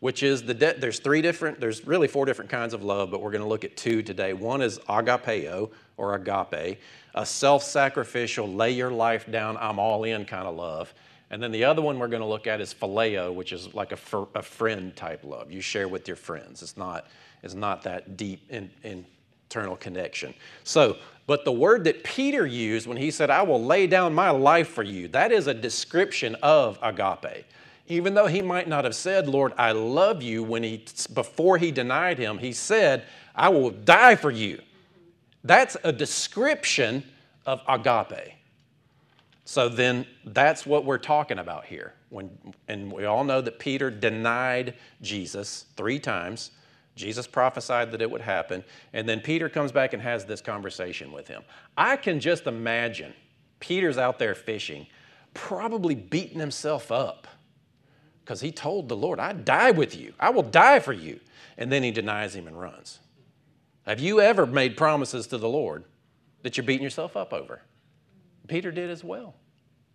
which 0.00 0.22
is 0.22 0.42
the 0.42 0.54
there's 0.54 0.98
three 0.98 1.22
different, 1.22 1.60
there's 1.60 1.86
really 1.86 2.08
four 2.08 2.26
different 2.26 2.50
kinds 2.50 2.74
of 2.74 2.82
love, 2.82 3.10
but 3.10 3.22
we're 3.22 3.30
going 3.30 3.42
to 3.42 3.48
look 3.48 3.64
at 3.64 3.76
two 3.76 4.02
today. 4.02 4.32
One 4.32 4.60
is 4.60 4.78
agapeo 4.80 5.70
or 5.96 6.14
agape, 6.14 6.78
a 7.14 7.26
self 7.26 7.62
sacrificial, 7.62 8.52
lay 8.52 8.72
your 8.72 8.90
life 8.90 9.30
down, 9.30 9.56
I'm 9.58 9.78
all 9.78 10.04
in 10.04 10.24
kind 10.24 10.46
of 10.46 10.56
love. 10.56 10.92
And 11.30 11.42
then 11.42 11.52
the 11.52 11.64
other 11.64 11.82
one 11.82 11.98
we're 11.98 12.08
going 12.08 12.22
to 12.22 12.28
look 12.28 12.46
at 12.46 12.60
is 12.60 12.72
phileo, 12.72 13.34
which 13.34 13.52
is 13.52 13.74
like 13.74 13.92
a, 13.92 13.98
a 14.34 14.42
friend 14.42 14.96
type 14.96 15.24
love. 15.24 15.52
You 15.52 15.60
share 15.60 15.86
with 15.86 16.08
your 16.08 16.16
friends. 16.16 16.62
It's 16.62 16.76
not, 16.76 17.06
it's 17.42 17.54
not 17.54 17.82
that 17.82 18.16
deep 18.16 18.50
in, 18.50 18.70
in 18.82 19.04
eternal 19.48 19.76
connection. 19.76 20.32
So, 20.64 20.96
but 21.28 21.44
the 21.44 21.52
word 21.52 21.84
that 21.84 22.04
Peter 22.04 22.46
used 22.46 22.86
when 22.86 22.96
he 22.96 23.10
said, 23.10 23.28
I 23.28 23.42
will 23.42 23.62
lay 23.62 23.86
down 23.86 24.14
my 24.14 24.30
life 24.30 24.68
for 24.68 24.82
you, 24.82 25.08
that 25.08 25.30
is 25.30 25.46
a 25.46 25.52
description 25.52 26.34
of 26.36 26.78
agape. 26.82 27.44
Even 27.86 28.14
though 28.14 28.28
he 28.28 28.40
might 28.40 28.66
not 28.66 28.84
have 28.84 28.94
said, 28.94 29.28
Lord, 29.28 29.52
I 29.58 29.72
love 29.72 30.22
you, 30.22 30.42
when 30.42 30.62
he, 30.62 30.86
before 31.12 31.58
he 31.58 31.70
denied 31.70 32.18
him, 32.18 32.38
he 32.38 32.52
said, 32.52 33.04
I 33.34 33.50
will 33.50 33.70
die 33.70 34.16
for 34.16 34.30
you. 34.30 34.62
That's 35.44 35.76
a 35.84 35.92
description 35.92 37.04
of 37.44 37.60
agape. 37.68 38.32
So 39.44 39.68
then 39.68 40.06
that's 40.24 40.64
what 40.64 40.86
we're 40.86 40.96
talking 40.96 41.38
about 41.38 41.66
here. 41.66 41.92
When, 42.08 42.30
and 42.68 42.90
we 42.90 43.04
all 43.04 43.24
know 43.24 43.42
that 43.42 43.58
Peter 43.58 43.90
denied 43.90 44.74
Jesus 45.02 45.66
three 45.76 45.98
times. 45.98 46.52
Jesus 46.98 47.26
prophesied 47.26 47.92
that 47.92 48.02
it 48.02 48.10
would 48.10 48.20
happen. 48.20 48.64
And 48.92 49.08
then 49.08 49.20
Peter 49.20 49.48
comes 49.48 49.72
back 49.72 49.92
and 49.92 50.02
has 50.02 50.26
this 50.26 50.40
conversation 50.40 51.12
with 51.12 51.28
him. 51.28 51.42
I 51.76 51.96
can 51.96 52.20
just 52.20 52.46
imagine 52.46 53.14
Peter's 53.60 53.96
out 53.96 54.18
there 54.18 54.34
fishing, 54.34 54.86
probably 55.32 55.94
beating 55.94 56.40
himself 56.40 56.92
up 56.92 57.26
because 58.24 58.40
he 58.40 58.52
told 58.52 58.88
the 58.88 58.96
Lord, 58.96 59.20
I 59.20 59.32
die 59.32 59.70
with 59.70 59.96
you. 59.96 60.12
I 60.20 60.30
will 60.30 60.42
die 60.42 60.80
for 60.80 60.92
you. 60.92 61.20
And 61.56 61.72
then 61.72 61.82
he 61.82 61.90
denies 61.90 62.34
him 62.34 62.46
and 62.46 62.60
runs. 62.60 62.98
Have 63.86 64.00
you 64.00 64.20
ever 64.20 64.46
made 64.46 64.76
promises 64.76 65.26
to 65.28 65.38
the 65.38 65.48
Lord 65.48 65.84
that 66.42 66.56
you're 66.56 66.66
beating 66.66 66.84
yourself 66.84 67.16
up 67.16 67.32
over? 67.32 67.62
Peter 68.46 68.70
did 68.70 68.90
as 68.90 69.02
well. 69.02 69.34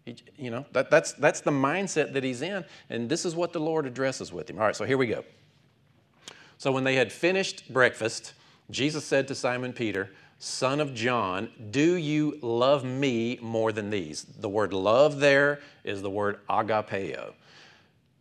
He, 0.05 0.15
you 0.35 0.49
know, 0.49 0.65
that, 0.71 0.89
that's, 0.89 1.13
that's 1.13 1.41
the 1.41 1.51
mindset 1.51 2.13
that 2.13 2.23
he's 2.23 2.41
in, 2.41 2.65
and 2.89 3.07
this 3.07 3.23
is 3.23 3.35
what 3.35 3.53
the 3.53 3.59
Lord 3.59 3.85
addresses 3.85 4.33
with 4.33 4.49
him. 4.49 4.57
All 4.57 4.65
right, 4.65 4.75
so 4.75 4.83
here 4.83 4.97
we 4.97 5.07
go. 5.07 5.23
So 6.63 6.71
when 6.71 6.85
they 6.85 6.95
had 6.95 7.11
finished 7.11 7.73
breakfast, 7.73 8.31
Jesus 8.71 9.03
said 9.03 9.27
to 9.27 9.35
Simon 9.35 9.73
Peter, 9.73 10.11
Son 10.39 10.79
of 10.79 10.93
John, 10.93 11.49
do 11.71 11.95
you 11.95 12.39
love 12.41 12.85
me 12.85 13.37
more 13.41 13.73
than 13.73 13.89
these? 13.89 14.23
The 14.23 14.47
word 14.47 14.71
love 14.71 15.19
there 15.19 15.59
is 15.83 16.01
the 16.01 16.09
word 16.09 16.39
agapeo. 16.47 17.33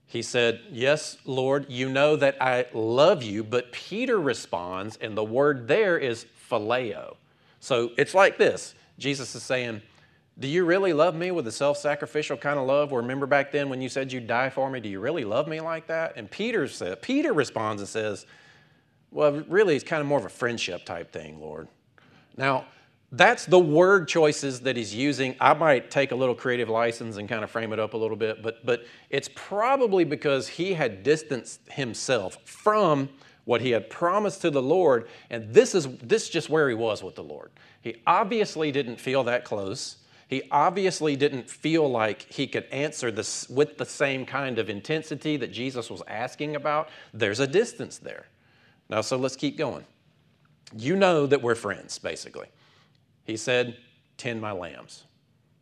He 0.08 0.22
said, 0.22 0.60
Yes, 0.72 1.18
Lord, 1.24 1.70
you 1.70 1.88
know 1.88 2.16
that 2.16 2.36
I 2.42 2.66
love 2.74 3.22
you. 3.22 3.44
But 3.44 3.70
Peter 3.70 4.18
responds, 4.18 4.96
and 4.96 5.16
the 5.16 5.22
word 5.22 5.68
there 5.68 5.96
is 5.96 6.26
phileo. 6.50 7.14
So 7.60 7.92
it's 7.96 8.12
like 8.12 8.38
this 8.38 8.74
Jesus 8.98 9.36
is 9.36 9.44
saying, 9.44 9.82
Do 10.38 10.48
you 10.48 10.64
really 10.64 10.92
love 10.92 11.14
me 11.14 11.30
with 11.30 11.46
a 11.46 11.52
self 11.52 11.76
sacrificial 11.76 12.36
kind 12.36 12.58
of 12.58 12.66
love? 12.66 12.92
Remember 12.92 13.26
back 13.26 13.52
then 13.52 13.68
when 13.68 13.82
you 13.82 13.88
said 13.88 14.12
you'd 14.12 14.26
die 14.26 14.50
for 14.50 14.70
me? 14.70 14.80
Do 14.80 14.88
you 14.88 15.00
really 15.00 15.24
love 15.24 15.46
me 15.46 15.60
like 15.60 15.86
that? 15.88 16.14
And 16.16 16.30
Peter, 16.30 16.66
said, 16.68 17.02
Peter 17.02 17.32
responds 17.32 17.82
and 17.82 17.88
says, 17.88 18.26
Well, 19.10 19.44
really, 19.48 19.76
it's 19.76 19.84
kind 19.84 20.00
of 20.00 20.06
more 20.06 20.18
of 20.18 20.24
a 20.24 20.30
friendship 20.30 20.84
type 20.84 21.12
thing, 21.12 21.40
Lord. 21.40 21.68
Now, 22.36 22.64
that's 23.14 23.44
the 23.44 23.58
word 23.58 24.08
choices 24.08 24.60
that 24.60 24.74
he's 24.74 24.94
using. 24.94 25.36
I 25.38 25.52
might 25.52 25.90
take 25.90 26.12
a 26.12 26.16
little 26.16 26.34
creative 26.34 26.70
license 26.70 27.18
and 27.18 27.28
kind 27.28 27.44
of 27.44 27.50
frame 27.50 27.74
it 27.74 27.78
up 27.78 27.92
a 27.92 27.96
little 27.98 28.16
bit, 28.16 28.42
but, 28.42 28.64
but 28.64 28.86
it's 29.10 29.28
probably 29.34 30.04
because 30.04 30.48
he 30.48 30.72
had 30.72 31.02
distanced 31.02 31.60
himself 31.70 32.38
from 32.46 33.10
what 33.44 33.60
he 33.60 33.70
had 33.70 33.90
promised 33.90 34.40
to 34.42 34.50
the 34.50 34.62
Lord, 34.62 35.08
and 35.28 35.52
this 35.52 35.74
is 35.74 35.88
this 35.98 36.24
is 36.24 36.28
just 36.30 36.48
where 36.48 36.68
he 36.68 36.74
was 36.74 37.02
with 37.02 37.16
the 37.16 37.24
Lord. 37.24 37.50
He 37.80 38.00
obviously 38.06 38.70
didn't 38.72 39.00
feel 39.00 39.24
that 39.24 39.44
close. 39.44 39.96
He 40.32 40.44
obviously 40.50 41.14
didn't 41.14 41.50
feel 41.50 41.86
like 41.90 42.22
he 42.22 42.46
could 42.46 42.64
answer 42.72 43.10
this 43.10 43.46
with 43.50 43.76
the 43.76 43.84
same 43.84 44.24
kind 44.24 44.58
of 44.58 44.70
intensity 44.70 45.36
that 45.36 45.52
Jesus 45.52 45.90
was 45.90 46.00
asking 46.08 46.56
about. 46.56 46.88
There's 47.12 47.38
a 47.38 47.46
distance 47.46 47.98
there. 47.98 48.24
Now, 48.88 49.02
so 49.02 49.18
let's 49.18 49.36
keep 49.36 49.58
going. 49.58 49.84
You 50.74 50.96
know 50.96 51.26
that 51.26 51.42
we're 51.42 51.54
friends, 51.54 51.98
basically. 51.98 52.46
He 53.24 53.36
said, 53.36 53.76
Tend 54.16 54.40
my 54.40 54.52
lambs, 54.52 55.04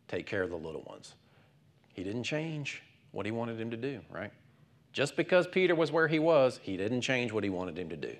take 0.07 0.25
care 0.25 0.41
of 0.41 0.51
the 0.51 0.55
little 0.55 0.83
ones. 0.83 1.15
He 1.91 2.01
didn't 2.01 2.23
change 2.23 2.81
what 3.11 3.25
he 3.25 3.33
wanted 3.33 3.59
him 3.59 3.71
to 3.71 3.77
do, 3.77 3.99
right? 4.09 4.31
Just 4.93 5.17
because 5.17 5.47
Peter 5.47 5.75
was 5.75 5.91
where 5.91 6.07
he 6.07 6.19
was, 6.19 6.61
he 6.63 6.77
didn't 6.77 7.01
change 7.01 7.33
what 7.33 7.43
he 7.43 7.49
wanted 7.49 7.77
him 7.77 7.89
to 7.89 7.97
do. 7.97 8.15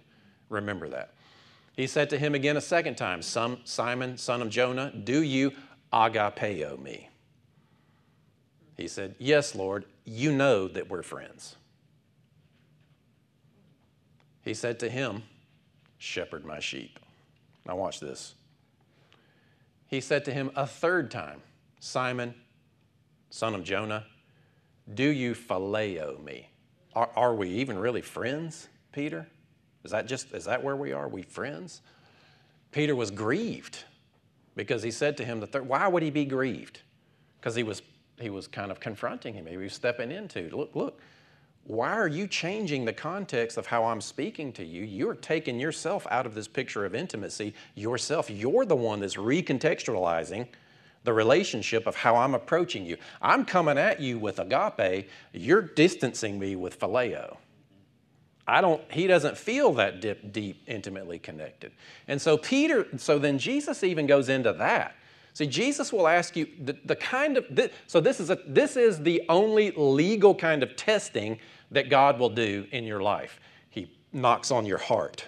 Remember 0.49 0.89
that. 0.89 1.13
He 1.77 1.87
said 1.87 2.09
to 2.09 2.17
him 2.17 2.35
again 2.35 2.57
a 2.57 2.61
second 2.61 2.95
time, 2.95 3.21
Simon, 3.21 4.17
son 4.17 4.41
of 4.41 4.49
Jonah, 4.49 4.91
do 4.91 5.21
you 5.21 5.53
agapeo 5.93 6.79
me? 6.81 7.09
He 8.77 8.87
said, 8.87 9.15
Yes, 9.19 9.55
Lord, 9.55 9.85
you 10.05 10.31
know 10.31 10.67
that 10.67 10.89
we're 10.89 11.03
friends. 11.03 11.55
He 14.43 14.53
said 14.53 14.79
to 14.79 14.89
him, 14.89 15.23
Shepherd 15.97 16.45
my 16.45 16.59
sheep. 16.59 16.99
Now, 17.65 17.75
watch 17.75 17.99
this. 17.99 18.33
He 19.85 20.01
said 20.01 20.25
to 20.25 20.33
him 20.33 20.51
a 20.55 20.65
third 20.65 21.11
time, 21.11 21.41
Simon, 21.79 22.33
son 23.29 23.53
of 23.53 23.63
Jonah, 23.63 24.05
do 24.93 25.03
you 25.03 25.35
phileo 25.35 26.23
me? 26.23 26.49
Are, 26.95 27.09
are 27.15 27.35
we 27.35 27.49
even 27.49 27.77
really 27.77 28.01
friends, 28.01 28.67
Peter? 28.91 29.27
Is 29.83 29.91
that 29.91 30.07
just, 30.07 30.33
is 30.33 30.45
that 30.45 30.63
where 30.63 30.75
we 30.75 30.91
are? 30.91 31.05
Are 31.05 31.09
we 31.09 31.21
friends? 31.21 31.81
Peter 32.71 32.95
was 32.95 33.11
grieved 33.11 33.83
because 34.55 34.83
he 34.83 34.91
said 34.91 35.17
to 35.17 35.25
him 35.25 35.41
why 35.41 35.87
would 35.87 36.03
he 36.03 36.09
be 36.09 36.25
grieved? 36.25 36.81
Because 37.39 37.55
he 37.55 37.63
was, 37.63 37.81
he 38.19 38.29
was 38.29 38.47
kind 38.47 38.71
of 38.71 38.79
confronting 38.79 39.33
him. 39.33 39.45
He 39.45 39.57
was 39.57 39.73
stepping 39.73 40.11
into, 40.11 40.49
look, 40.55 40.75
look, 40.75 40.99
why 41.63 41.91
are 41.91 42.07
you 42.07 42.27
changing 42.27 42.85
the 42.85 42.93
context 42.93 43.57
of 43.57 43.67
how 43.67 43.85
I'm 43.85 44.01
speaking 44.01 44.51
to 44.53 44.65
you? 44.65 44.83
You're 44.83 45.15
taking 45.15 45.59
yourself 45.59 46.07
out 46.09 46.25
of 46.25 46.33
this 46.33 46.47
picture 46.47 46.85
of 46.85 46.95
intimacy 46.95 47.53
yourself. 47.75 48.29
You're 48.29 48.65
the 48.65 48.75
one 48.75 48.99
that's 48.99 49.15
recontextualizing 49.15 50.47
the 51.03 51.13
relationship 51.13 51.87
of 51.87 51.95
how 51.95 52.15
I'm 52.15 52.35
approaching 52.35 52.85
you. 52.85 52.97
I'm 53.21 53.45
coming 53.45 53.77
at 53.77 53.99
you 53.99 54.19
with 54.19 54.39
agape, 54.39 55.09
you're 55.33 55.61
distancing 55.61 56.37
me 56.37 56.55
with 56.55 56.79
phileo. 56.79 57.37
I 58.47 58.61
don't, 58.61 58.81
he 58.91 59.07
doesn't 59.07 59.37
feel 59.37 59.73
that 59.73 60.01
deep, 60.01 60.31
deep, 60.31 60.63
intimately 60.67 61.19
connected. 61.19 61.71
And 62.07 62.21
so 62.21 62.37
Peter, 62.37 62.87
so 62.97 63.19
then 63.19 63.37
Jesus 63.37 63.83
even 63.83 64.07
goes 64.07 64.29
into 64.29 64.53
that. 64.53 64.95
See, 65.33 65.47
Jesus 65.47 65.93
will 65.93 66.07
ask 66.07 66.35
you 66.35 66.47
the, 66.61 66.75
the 66.83 66.95
kind 66.95 67.37
of, 67.37 67.45
this, 67.49 67.71
so 67.87 68.01
this 68.01 68.19
is, 68.19 68.29
a, 68.29 68.39
this 68.45 68.75
is 68.75 69.01
the 69.01 69.23
only 69.29 69.71
legal 69.71 70.35
kind 70.35 70.61
of 70.61 70.75
testing 70.75 71.39
that 71.71 71.89
God 71.89 72.19
will 72.19 72.29
do 72.29 72.67
in 72.71 72.83
your 72.83 73.01
life. 73.01 73.39
He 73.69 73.89
knocks 74.11 74.51
on 74.51 74.65
your 74.65 74.77
heart. 74.77 75.25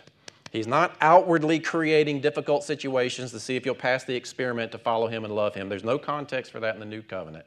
He's 0.52 0.68
not 0.68 0.96
outwardly 1.02 1.60
creating 1.60 2.22
difficult 2.22 2.64
situations 2.64 3.32
to 3.32 3.40
see 3.40 3.56
if 3.56 3.66
you'll 3.66 3.76
pass 3.76 4.04
the 4.04 4.16
experiment 4.16 4.72
to 4.74 4.78
follow 4.78 5.08
Him 5.08 5.24
and 5.24 5.34
love 5.34 5.56
Him. 5.56 5.70
There's 5.70 5.84
no 5.84 5.98
context 5.98 6.52
for 6.52 6.60
that 6.60 6.76
in 6.76 6.80
the 6.80 6.86
New 6.86 7.02
Covenant. 7.02 7.46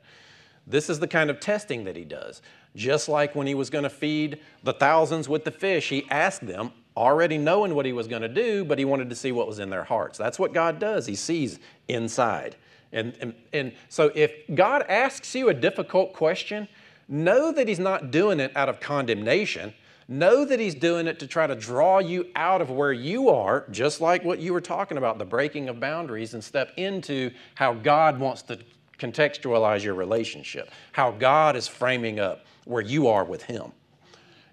This 0.67 0.91
is 0.91 0.99
the 0.99 1.09
kind 1.09 1.31
of 1.31 1.41
testing 1.41 1.85
that 1.85 1.97
He 1.97 2.05
does. 2.05 2.43
Just 2.75 3.09
like 3.09 3.35
when 3.35 3.47
He 3.47 3.55
was 3.55 3.71
going 3.71 3.85
to 3.85 3.91
feed 3.91 4.41
the 4.63 4.73
thousands 4.73 5.29
with 5.29 5.45
the 5.45 5.51
fish, 5.51 5.89
He 5.89 6.07
asked 6.11 6.47
them, 6.47 6.73
already 6.97 7.37
knowing 7.37 7.75
what 7.75 7.85
he 7.85 7.93
was 7.93 8.09
going 8.09 8.23
to 8.23 8.29
do, 8.29 8.65
but 8.65 8.79
he 8.79 8.85
wanted 8.85 9.11
to 9.11 9.17
see 9.17 9.33
what 9.33 9.47
was 9.47 9.59
in 9.59 9.71
their 9.71 9.85
hearts. 9.85 10.17
That's 10.17 10.39
what 10.39 10.53
God 10.53 10.79
does. 10.79 11.07
He 11.07 11.15
sees 11.15 11.59
inside. 11.89 12.57
And, 12.93 13.15
and, 13.21 13.35
and 13.53 13.73
so 13.89 14.11
if 14.15 14.33
God 14.55 14.83
asks 14.89 15.35
you 15.35 15.49
a 15.49 15.55
difficult 15.55 16.15
question, 16.15 16.69
know 17.09 17.53
that 17.53 17.69
he's 17.69 17.79
not 17.79 18.11
doing 18.11 18.41
it 18.41 18.53
out 18.57 18.69
of 18.69 18.81
condemnation. 18.81 19.75
Know 20.09 20.45
that 20.45 20.61
he's 20.61 20.75
doing 20.75 21.09
it 21.09 21.19
to 21.19 21.27
try 21.27 21.47
to 21.47 21.57
draw 21.57 21.99
you 21.99 22.29
out 22.37 22.63
of 22.63 22.71
where 22.71 22.93
you 22.93 23.29
are, 23.29 23.67
just 23.71 24.01
like 24.01 24.25
what 24.25 24.39
you 24.39 24.53
were 24.53 24.61
talking 24.61 24.97
about, 24.97 25.19
the 25.19 25.25
breaking 25.25 25.69
of 25.69 25.81
boundaries, 25.81 26.33
and 26.33 26.43
step 26.43 26.73
into 26.77 27.33
how 27.57 27.75
God 27.75 28.19
wants 28.19 28.43
to 28.43 28.59
contextualize 28.99 29.83
your 29.83 29.95
relationship, 29.95 30.71
how 30.93 31.11
God 31.11 31.57
is 31.57 31.69
framing 31.69 32.19
up 32.19 32.47
where 32.65 32.83
you 32.83 33.09
are 33.09 33.25
with 33.25 33.43
him. 33.43 33.73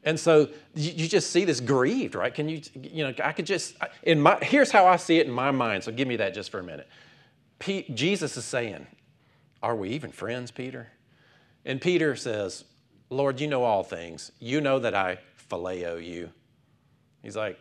And 0.05 0.19
so 0.19 0.50
you, 0.75 1.07
just 1.07 1.31
see 1.31 1.45
this 1.45 1.62
grieved, 1.62 2.15
right? 2.15 2.33
Can 2.33 2.50
you, 2.50 2.62
you 2.75 3.05
know, 3.05 3.13
I 3.23 3.31
could 3.31 3.45
just, 3.45 3.75
in 4.03 4.19
my, 4.19 4.38
here's 4.41 4.69
how 4.69 4.85
I 4.85 4.97
see 4.97 5.19
it 5.19 5.27
in 5.27 5.31
my 5.31 5.51
mind. 5.51 5.83
So 5.83 5.91
give 5.91 6.07
me 6.07 6.17
that 6.17 6.33
just 6.33 6.51
for 6.51 6.59
a 6.59 6.63
minute. 6.63 6.89
Pete, 7.59 7.95
Jesus 7.95 8.35
is 8.35 8.43
saying, 8.43 8.85
Are 9.62 9.75
we 9.75 9.89
even 9.91 10.12
friends, 10.12 10.51
Peter? 10.51 10.89
And 11.63 11.79
Peter 11.79 12.17
says, 12.17 12.65
Lord, 13.09 13.39
you 13.39 13.47
know 13.47 13.63
all 13.63 13.83
things. 13.83 14.33
You 14.39 14.59
know 14.59 14.79
that 14.79 14.93
I 14.93 15.19
phileo 15.50 16.05
you. 16.05 16.29
He's 17.21 17.38
like, 17.38 17.57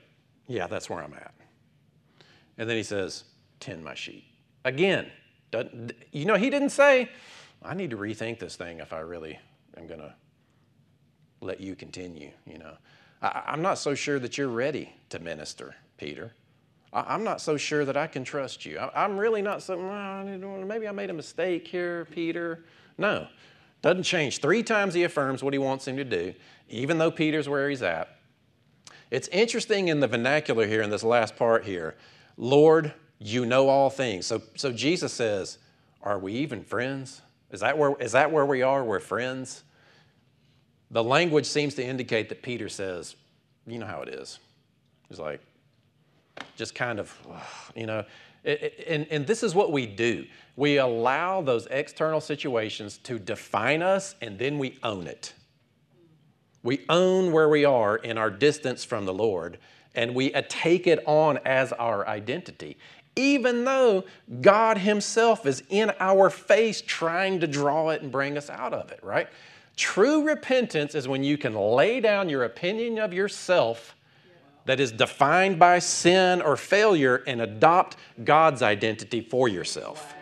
Yeah, 0.48 0.66
that's 0.66 0.90
where 0.90 1.02
I'm 1.02 1.14
at. 1.14 1.32
And 2.58 2.68
then 2.68 2.76
he 2.76 2.82
says, 2.82 3.22
Tend 3.60 3.84
my 3.84 3.94
sheep. 3.94 4.24
Again, 4.64 5.06
you 6.12 6.24
know, 6.24 6.36
he 6.36 6.50
didn't 6.50 6.70
say, 6.70 7.10
I 7.62 7.74
need 7.74 7.90
to 7.90 7.96
rethink 7.96 8.38
this 8.38 8.56
thing 8.56 8.80
if 8.80 8.92
I 8.92 9.00
really 9.00 9.38
am 9.76 9.86
going 9.86 10.00
to 10.00 10.14
let 11.40 11.60
you 11.60 11.74
continue, 11.74 12.30
you 12.46 12.58
know. 12.58 12.76
I, 13.20 13.52
am 13.52 13.62
not 13.62 13.78
so 13.78 13.94
sure 13.94 14.18
that 14.18 14.36
you're 14.36 14.48
ready 14.48 14.92
to 15.10 15.18
minister, 15.18 15.76
Peter. 15.96 16.32
I, 16.92 17.14
am 17.14 17.24
not 17.24 17.40
so 17.40 17.56
sure 17.56 17.84
that 17.84 17.96
I 17.96 18.06
can 18.06 18.24
trust 18.24 18.66
you. 18.66 18.78
I, 18.78 19.04
am 19.04 19.16
really 19.16 19.42
not 19.42 19.62
so, 19.62 19.76
maybe 20.66 20.88
I 20.88 20.92
made 20.92 21.10
a 21.10 21.14
mistake 21.14 21.66
here, 21.68 22.06
Peter. 22.10 22.64
No, 22.98 23.26
doesn't 23.80 24.04
change. 24.04 24.40
Three 24.40 24.62
times 24.62 24.94
he 24.94 25.04
affirms 25.04 25.42
what 25.42 25.52
he 25.52 25.58
wants 25.58 25.86
him 25.86 25.96
to 25.96 26.04
do, 26.04 26.34
even 26.68 26.98
though 26.98 27.10
Peter's 27.10 27.48
where 27.48 27.68
he's 27.68 27.82
at. 27.82 28.16
It's 29.10 29.28
interesting 29.28 29.88
in 29.88 30.00
the 30.00 30.08
vernacular 30.08 30.66
here 30.66 30.82
in 30.82 30.90
this 30.90 31.04
last 31.04 31.36
part 31.36 31.64
here. 31.64 31.96
Lord, 32.36 32.94
you 33.22 33.46
know 33.46 33.68
all 33.68 33.90
things. 33.90 34.26
So, 34.26 34.42
so 34.56 34.72
Jesus 34.72 35.12
says, 35.12 35.58
Are 36.02 36.18
we 36.18 36.32
even 36.34 36.62
friends? 36.62 37.22
Is 37.50 37.60
that, 37.60 37.76
where, 37.76 37.94
is 38.00 38.12
that 38.12 38.32
where 38.32 38.46
we 38.46 38.62
are? 38.62 38.82
We're 38.82 39.00
friends? 39.00 39.64
the 40.92 41.02
language 41.02 41.46
seems 41.46 41.74
to 41.74 41.84
indicate 41.84 42.28
that 42.28 42.42
Peter 42.42 42.68
says, 42.68 43.16
you 43.66 43.78
know 43.78 43.86
how 43.86 44.02
it 44.02 44.10
is. 44.10 44.38
He's 45.08 45.18
like, 45.18 45.40
just 46.56 46.74
kind 46.74 47.00
of, 47.00 47.12
you 47.74 47.86
know, 47.86 48.04
and, 48.44 49.06
and 49.10 49.26
this 49.26 49.42
is 49.42 49.54
what 49.54 49.72
we 49.72 49.86
do. 49.86 50.26
We 50.56 50.78
allow 50.78 51.40
those 51.40 51.66
external 51.70 52.20
situations 52.20 52.98
to 53.04 53.18
define 53.18 53.82
us 53.82 54.14
and 54.20 54.38
then 54.38 54.58
we 54.58 54.78
own 54.82 55.06
it. 55.06 55.32
We 56.62 56.84
own 56.88 57.32
where 57.32 57.48
we 57.48 57.64
are 57.64 57.96
in 57.96 58.18
our 58.18 58.30
distance 58.30 58.84
from 58.84 59.06
the 59.06 59.14
Lord 59.14 59.58
and 59.94 60.14
we 60.14 60.34
uh, 60.34 60.42
take 60.48 60.86
it 60.86 61.02
on 61.06 61.38
as 61.44 61.72
our 61.72 62.06
identity. 62.06 62.76
Even 63.16 63.64
though 63.64 64.04
God 64.40 64.78
Himself 64.78 65.46
is 65.46 65.62
in 65.68 65.92
our 66.00 66.30
face 66.30 66.80
trying 66.80 67.40
to 67.40 67.46
draw 67.46 67.90
it 67.90 68.02
and 68.02 68.10
bring 68.10 68.38
us 68.38 68.48
out 68.48 68.72
of 68.72 68.90
it, 68.90 69.00
right? 69.02 69.28
True 69.76 70.26
repentance 70.26 70.94
is 70.94 71.08
when 71.08 71.24
you 71.24 71.38
can 71.38 71.54
lay 71.54 72.00
down 72.00 72.28
your 72.28 72.44
opinion 72.44 72.98
of 72.98 73.12
yourself 73.12 73.96
that 74.64 74.78
is 74.78 74.92
defined 74.92 75.58
by 75.58 75.78
sin 75.78 76.40
or 76.40 76.56
failure 76.56 77.22
and 77.26 77.40
adopt 77.40 77.96
God's 78.22 78.62
identity 78.62 79.20
for 79.20 79.48
yourself. 79.48 80.14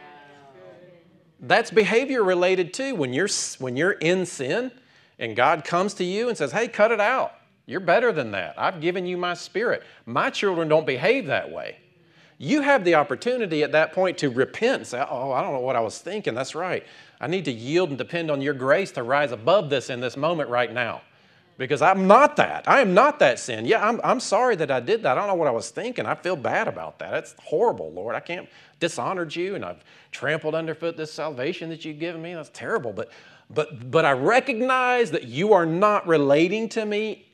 That's 1.41 1.71
behavior 1.71 2.23
related 2.23 2.73
too. 2.73 2.95
When 2.95 3.13
you're, 3.13 3.29
when 3.59 3.77
you're 3.77 3.93
in 3.93 4.25
sin 4.27 4.71
and 5.19 5.37
God 5.37 5.65
comes 5.65 5.95
to 5.95 6.05
you 6.05 6.29
and 6.29 6.37
says, 6.37 6.53
hey, 6.53 6.69
cut 6.69 6.93
it 6.93 7.01
out. 7.01 7.35
You're 7.67 7.81
better 7.81 8.13
than 8.13 8.31
that. 8.33 8.55
I've 8.59 8.81
given 8.81 9.07
you 9.07 9.17
my 9.17 9.35
spirit. 9.35 9.83
My 10.07 10.31
children 10.31 10.69
don't 10.69 10.87
behave 10.87 11.27
that 11.27 11.51
way. 11.51 11.77
You 12.43 12.63
have 12.63 12.87
the 12.87 12.95
opportunity 12.95 13.63
at 13.63 13.73
that 13.73 13.93
point 13.93 14.17
to 14.19 14.31
repent 14.31 14.77
and 14.77 14.87
say, 14.87 15.05
oh, 15.11 15.31
I 15.31 15.43
don't 15.43 15.53
know 15.53 15.61
what 15.61 15.77
I 15.77 15.81
was 15.81 15.99
thinking. 15.99 16.35
That's 16.35 16.55
right. 16.55 16.87
I 17.21 17.27
need 17.27 17.45
to 17.45 17.53
yield 17.53 17.91
and 17.91 17.99
depend 17.99 18.31
on 18.31 18.41
your 18.41 18.55
grace 18.55 18.91
to 18.93 19.03
rise 19.03 19.31
above 19.31 19.69
this 19.69 19.91
in 19.91 20.01
this 20.01 20.17
moment 20.17 20.49
right 20.49 20.73
now 20.73 21.03
because 21.59 21.83
I'm 21.83 22.07
not 22.07 22.37
that. 22.37 22.67
I 22.67 22.81
am 22.81 22.95
not 22.95 23.19
that 23.19 23.39
sin. 23.39 23.67
Yeah, 23.67 23.87
I'm, 23.87 24.01
I'm 24.03 24.21
sorry 24.21 24.57
that 24.57 24.71
I 24.71 24.81
did 24.81 25.03
that. 25.03 25.19
I 25.19 25.21
don't 25.21 25.29
know 25.29 25.35
what 25.35 25.49
I 25.49 25.51
was 25.51 25.69
thinking. 25.69 26.07
I 26.07 26.15
feel 26.15 26.35
bad 26.35 26.67
about 26.67 26.99
that. 27.01 27.13
It's 27.13 27.35
horrible, 27.39 27.93
Lord. 27.93 28.15
I 28.15 28.21
can't 28.21 28.49
dishonored 28.79 29.37
you 29.37 29.55
and 29.55 29.63
I've 29.63 29.85
trampled 30.11 30.55
underfoot 30.55 30.97
this 30.97 31.13
salvation 31.13 31.69
that 31.69 31.85
you've 31.85 31.99
given 31.99 32.23
me. 32.23 32.33
That's 32.33 32.49
terrible. 32.55 32.95
But 32.95 33.11
but 33.51 33.91
but 33.91 34.07
I 34.07 34.13
recognize 34.13 35.11
that 35.11 35.25
you 35.25 35.53
are 35.53 35.67
not 35.67 36.07
relating 36.07 36.71
to 36.71 36.87
me 36.87 37.27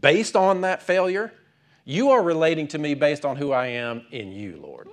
based 0.00 0.34
on 0.34 0.62
that 0.62 0.82
failure. 0.82 1.32
You 1.88 2.10
are 2.10 2.22
relating 2.22 2.68
to 2.68 2.78
me 2.78 2.92
based 2.92 3.24
on 3.24 3.36
who 3.36 3.50
I 3.50 3.68
am 3.68 4.04
in 4.10 4.30
you, 4.30 4.60
Lord. 4.62 4.88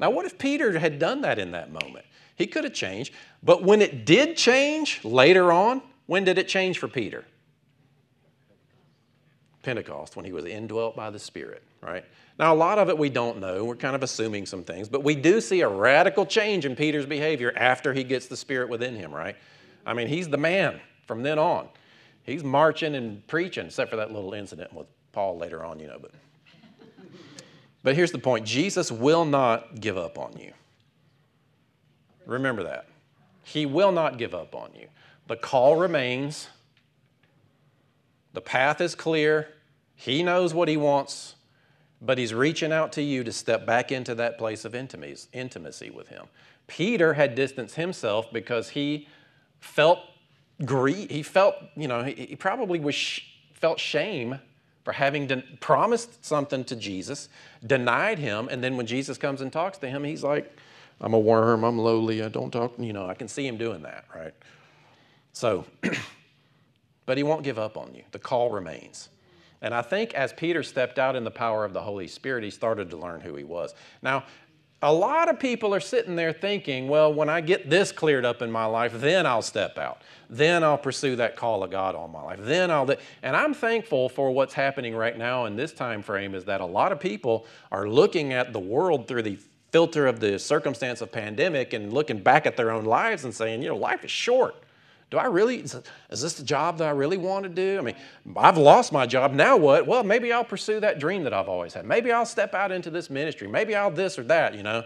Now, 0.00 0.08
what 0.08 0.24
if 0.24 0.38
Peter 0.38 0.78
had 0.78 0.98
done 0.98 1.20
that 1.20 1.38
in 1.38 1.50
that 1.50 1.70
moment? 1.70 2.06
He 2.36 2.46
could 2.46 2.64
have 2.64 2.72
changed. 2.72 3.12
But 3.42 3.62
when 3.64 3.82
it 3.82 4.06
did 4.06 4.34
change 4.34 5.04
later 5.04 5.52
on, 5.52 5.82
when 6.06 6.24
did 6.24 6.38
it 6.38 6.48
change 6.48 6.78
for 6.78 6.88
Peter? 6.88 7.26
Pentecost 9.62 10.16
when 10.16 10.24
he 10.24 10.32
was 10.32 10.46
indwelt 10.46 10.96
by 10.96 11.10
the 11.10 11.18
Spirit, 11.18 11.62
right? 11.82 12.06
Now, 12.38 12.54
a 12.54 12.56
lot 12.56 12.78
of 12.78 12.88
it 12.88 12.96
we 12.96 13.10
don't 13.10 13.40
know. 13.40 13.66
We're 13.66 13.76
kind 13.76 13.94
of 13.94 14.02
assuming 14.02 14.46
some 14.46 14.64
things, 14.64 14.88
but 14.88 15.04
we 15.04 15.16
do 15.16 15.42
see 15.42 15.60
a 15.60 15.68
radical 15.68 16.24
change 16.24 16.64
in 16.64 16.74
Peter's 16.74 17.04
behavior 17.04 17.52
after 17.56 17.92
he 17.92 18.04
gets 18.04 18.26
the 18.26 18.38
Spirit 18.38 18.70
within 18.70 18.96
him, 18.96 19.14
right? 19.14 19.36
I 19.84 19.92
mean, 19.92 20.08
he's 20.08 20.30
the 20.30 20.38
man 20.38 20.80
from 21.06 21.22
then 21.22 21.38
on. 21.38 21.68
He's 22.22 22.42
marching 22.42 22.94
and 22.94 23.26
preaching, 23.26 23.66
except 23.66 23.90
for 23.90 23.96
that 23.96 24.12
little 24.12 24.32
incident 24.32 24.72
with 24.72 24.86
Paul 25.12 25.36
later 25.36 25.62
on, 25.62 25.78
you 25.78 25.88
know. 25.88 25.98
But, 26.00 26.12
but 27.88 27.96
here's 27.96 28.12
the 28.12 28.18
point 28.18 28.44
Jesus 28.44 28.92
will 28.92 29.24
not 29.24 29.80
give 29.80 29.96
up 29.96 30.18
on 30.18 30.36
you. 30.38 30.52
Remember 32.26 32.62
that. 32.64 32.86
He 33.42 33.64
will 33.64 33.92
not 33.92 34.18
give 34.18 34.34
up 34.34 34.54
on 34.54 34.72
you. 34.78 34.88
The 35.26 35.36
call 35.36 35.76
remains 35.76 36.48
the 38.34 38.42
path 38.42 38.82
is 38.82 38.94
clear. 38.94 39.48
He 39.94 40.22
knows 40.22 40.52
what 40.52 40.68
he 40.68 40.76
wants, 40.76 41.36
but 42.02 42.18
he's 42.18 42.34
reaching 42.34 42.72
out 42.72 42.92
to 42.92 43.02
you 43.02 43.24
to 43.24 43.32
step 43.32 43.64
back 43.64 43.90
into 43.90 44.14
that 44.16 44.36
place 44.36 44.66
of 44.66 44.74
intimacy 44.74 45.88
with 45.88 46.08
him. 46.08 46.26
Peter 46.66 47.14
had 47.14 47.34
distanced 47.34 47.76
himself 47.76 48.30
because 48.30 48.68
he 48.68 49.08
felt 49.60 50.00
grief. 50.62 51.08
He 51.08 51.22
felt, 51.22 51.54
you 51.74 51.88
know, 51.88 52.04
he, 52.04 52.36
probably 52.36 52.80
was 52.80 53.22
felt 53.54 53.80
shame 53.80 54.40
for 54.88 54.92
having 54.92 55.26
de- 55.26 55.42
promised 55.60 56.24
something 56.24 56.64
to 56.64 56.74
Jesus, 56.74 57.28
denied 57.66 58.18
him, 58.18 58.48
and 58.50 58.64
then 58.64 58.78
when 58.78 58.86
Jesus 58.86 59.18
comes 59.18 59.42
and 59.42 59.52
talks 59.52 59.76
to 59.76 59.86
him, 59.86 60.02
he's 60.02 60.24
like, 60.24 60.50
I'm 60.98 61.12
a 61.12 61.18
worm, 61.18 61.62
I'm 61.62 61.78
lowly, 61.78 62.22
I 62.22 62.28
don't 62.28 62.50
talk, 62.50 62.72
you 62.78 62.94
know, 62.94 63.06
I 63.06 63.12
can 63.12 63.28
see 63.28 63.46
him 63.46 63.58
doing 63.58 63.82
that, 63.82 64.06
right? 64.16 64.32
So 65.34 65.66
but 67.04 67.18
he 67.18 67.22
won't 67.22 67.42
give 67.42 67.58
up 67.58 67.76
on 67.76 67.94
you. 67.94 68.02
The 68.12 68.18
call 68.18 68.50
remains. 68.50 69.10
And 69.60 69.74
I 69.74 69.82
think 69.82 70.14
as 70.14 70.32
Peter 70.32 70.62
stepped 70.62 70.98
out 70.98 71.16
in 71.16 71.22
the 71.22 71.30
power 71.30 71.66
of 71.66 71.74
the 71.74 71.82
Holy 71.82 72.08
Spirit, 72.08 72.42
he 72.42 72.48
started 72.48 72.88
to 72.88 72.96
learn 72.96 73.20
who 73.20 73.34
he 73.34 73.44
was. 73.44 73.74
Now, 74.00 74.24
a 74.80 74.92
lot 74.92 75.28
of 75.28 75.40
people 75.40 75.74
are 75.74 75.80
sitting 75.80 76.14
there 76.14 76.32
thinking, 76.32 76.88
well, 76.88 77.12
when 77.12 77.28
I 77.28 77.40
get 77.40 77.68
this 77.68 77.90
cleared 77.90 78.24
up 78.24 78.42
in 78.42 78.50
my 78.50 78.64
life, 78.64 78.92
then 78.94 79.26
I'll 79.26 79.42
step 79.42 79.76
out. 79.76 80.02
Then 80.30 80.62
I'll 80.62 80.78
pursue 80.78 81.16
that 81.16 81.34
call 81.34 81.64
of 81.64 81.70
God 81.70 81.96
on 81.96 82.12
my 82.12 82.22
life. 82.22 82.38
Then 82.42 82.70
I'll. 82.70 82.88
And 83.22 83.36
I'm 83.36 83.54
thankful 83.54 84.08
for 84.08 84.30
what's 84.30 84.54
happening 84.54 84.94
right 84.94 85.18
now 85.18 85.46
in 85.46 85.56
this 85.56 85.72
time 85.72 86.02
frame 86.02 86.34
is 86.34 86.44
that 86.44 86.60
a 86.60 86.66
lot 86.66 86.92
of 86.92 87.00
people 87.00 87.46
are 87.72 87.88
looking 87.88 88.32
at 88.32 88.52
the 88.52 88.60
world 88.60 89.08
through 89.08 89.22
the 89.22 89.38
filter 89.72 90.06
of 90.06 90.20
the 90.20 90.38
circumstance 90.38 91.00
of 91.00 91.10
pandemic 91.10 91.72
and 91.72 91.92
looking 91.92 92.20
back 92.20 92.46
at 92.46 92.56
their 92.56 92.70
own 92.70 92.84
lives 92.84 93.24
and 93.24 93.34
saying, 93.34 93.62
you 93.62 93.68
know, 93.68 93.76
life 93.76 94.04
is 94.04 94.10
short. 94.10 94.54
Do 95.10 95.16
I 95.16 95.26
really, 95.26 95.60
is 95.60 95.72
this 96.10 96.34
the 96.34 96.42
job 96.42 96.78
that 96.78 96.86
I 96.86 96.90
really 96.90 97.16
want 97.16 97.44
to 97.44 97.48
do? 97.48 97.78
I 97.78 97.80
mean, 97.80 97.94
I've 98.36 98.58
lost 98.58 98.92
my 98.92 99.06
job. 99.06 99.32
Now 99.32 99.56
what? 99.56 99.86
Well, 99.86 100.04
maybe 100.04 100.32
I'll 100.32 100.44
pursue 100.44 100.80
that 100.80 100.98
dream 100.98 101.24
that 101.24 101.32
I've 101.32 101.48
always 101.48 101.72
had. 101.72 101.86
Maybe 101.86 102.12
I'll 102.12 102.26
step 102.26 102.54
out 102.54 102.70
into 102.72 102.90
this 102.90 103.08
ministry. 103.08 103.48
Maybe 103.48 103.74
I'll 103.74 103.90
this 103.90 104.18
or 104.18 104.24
that, 104.24 104.54
you 104.54 104.62
know. 104.62 104.82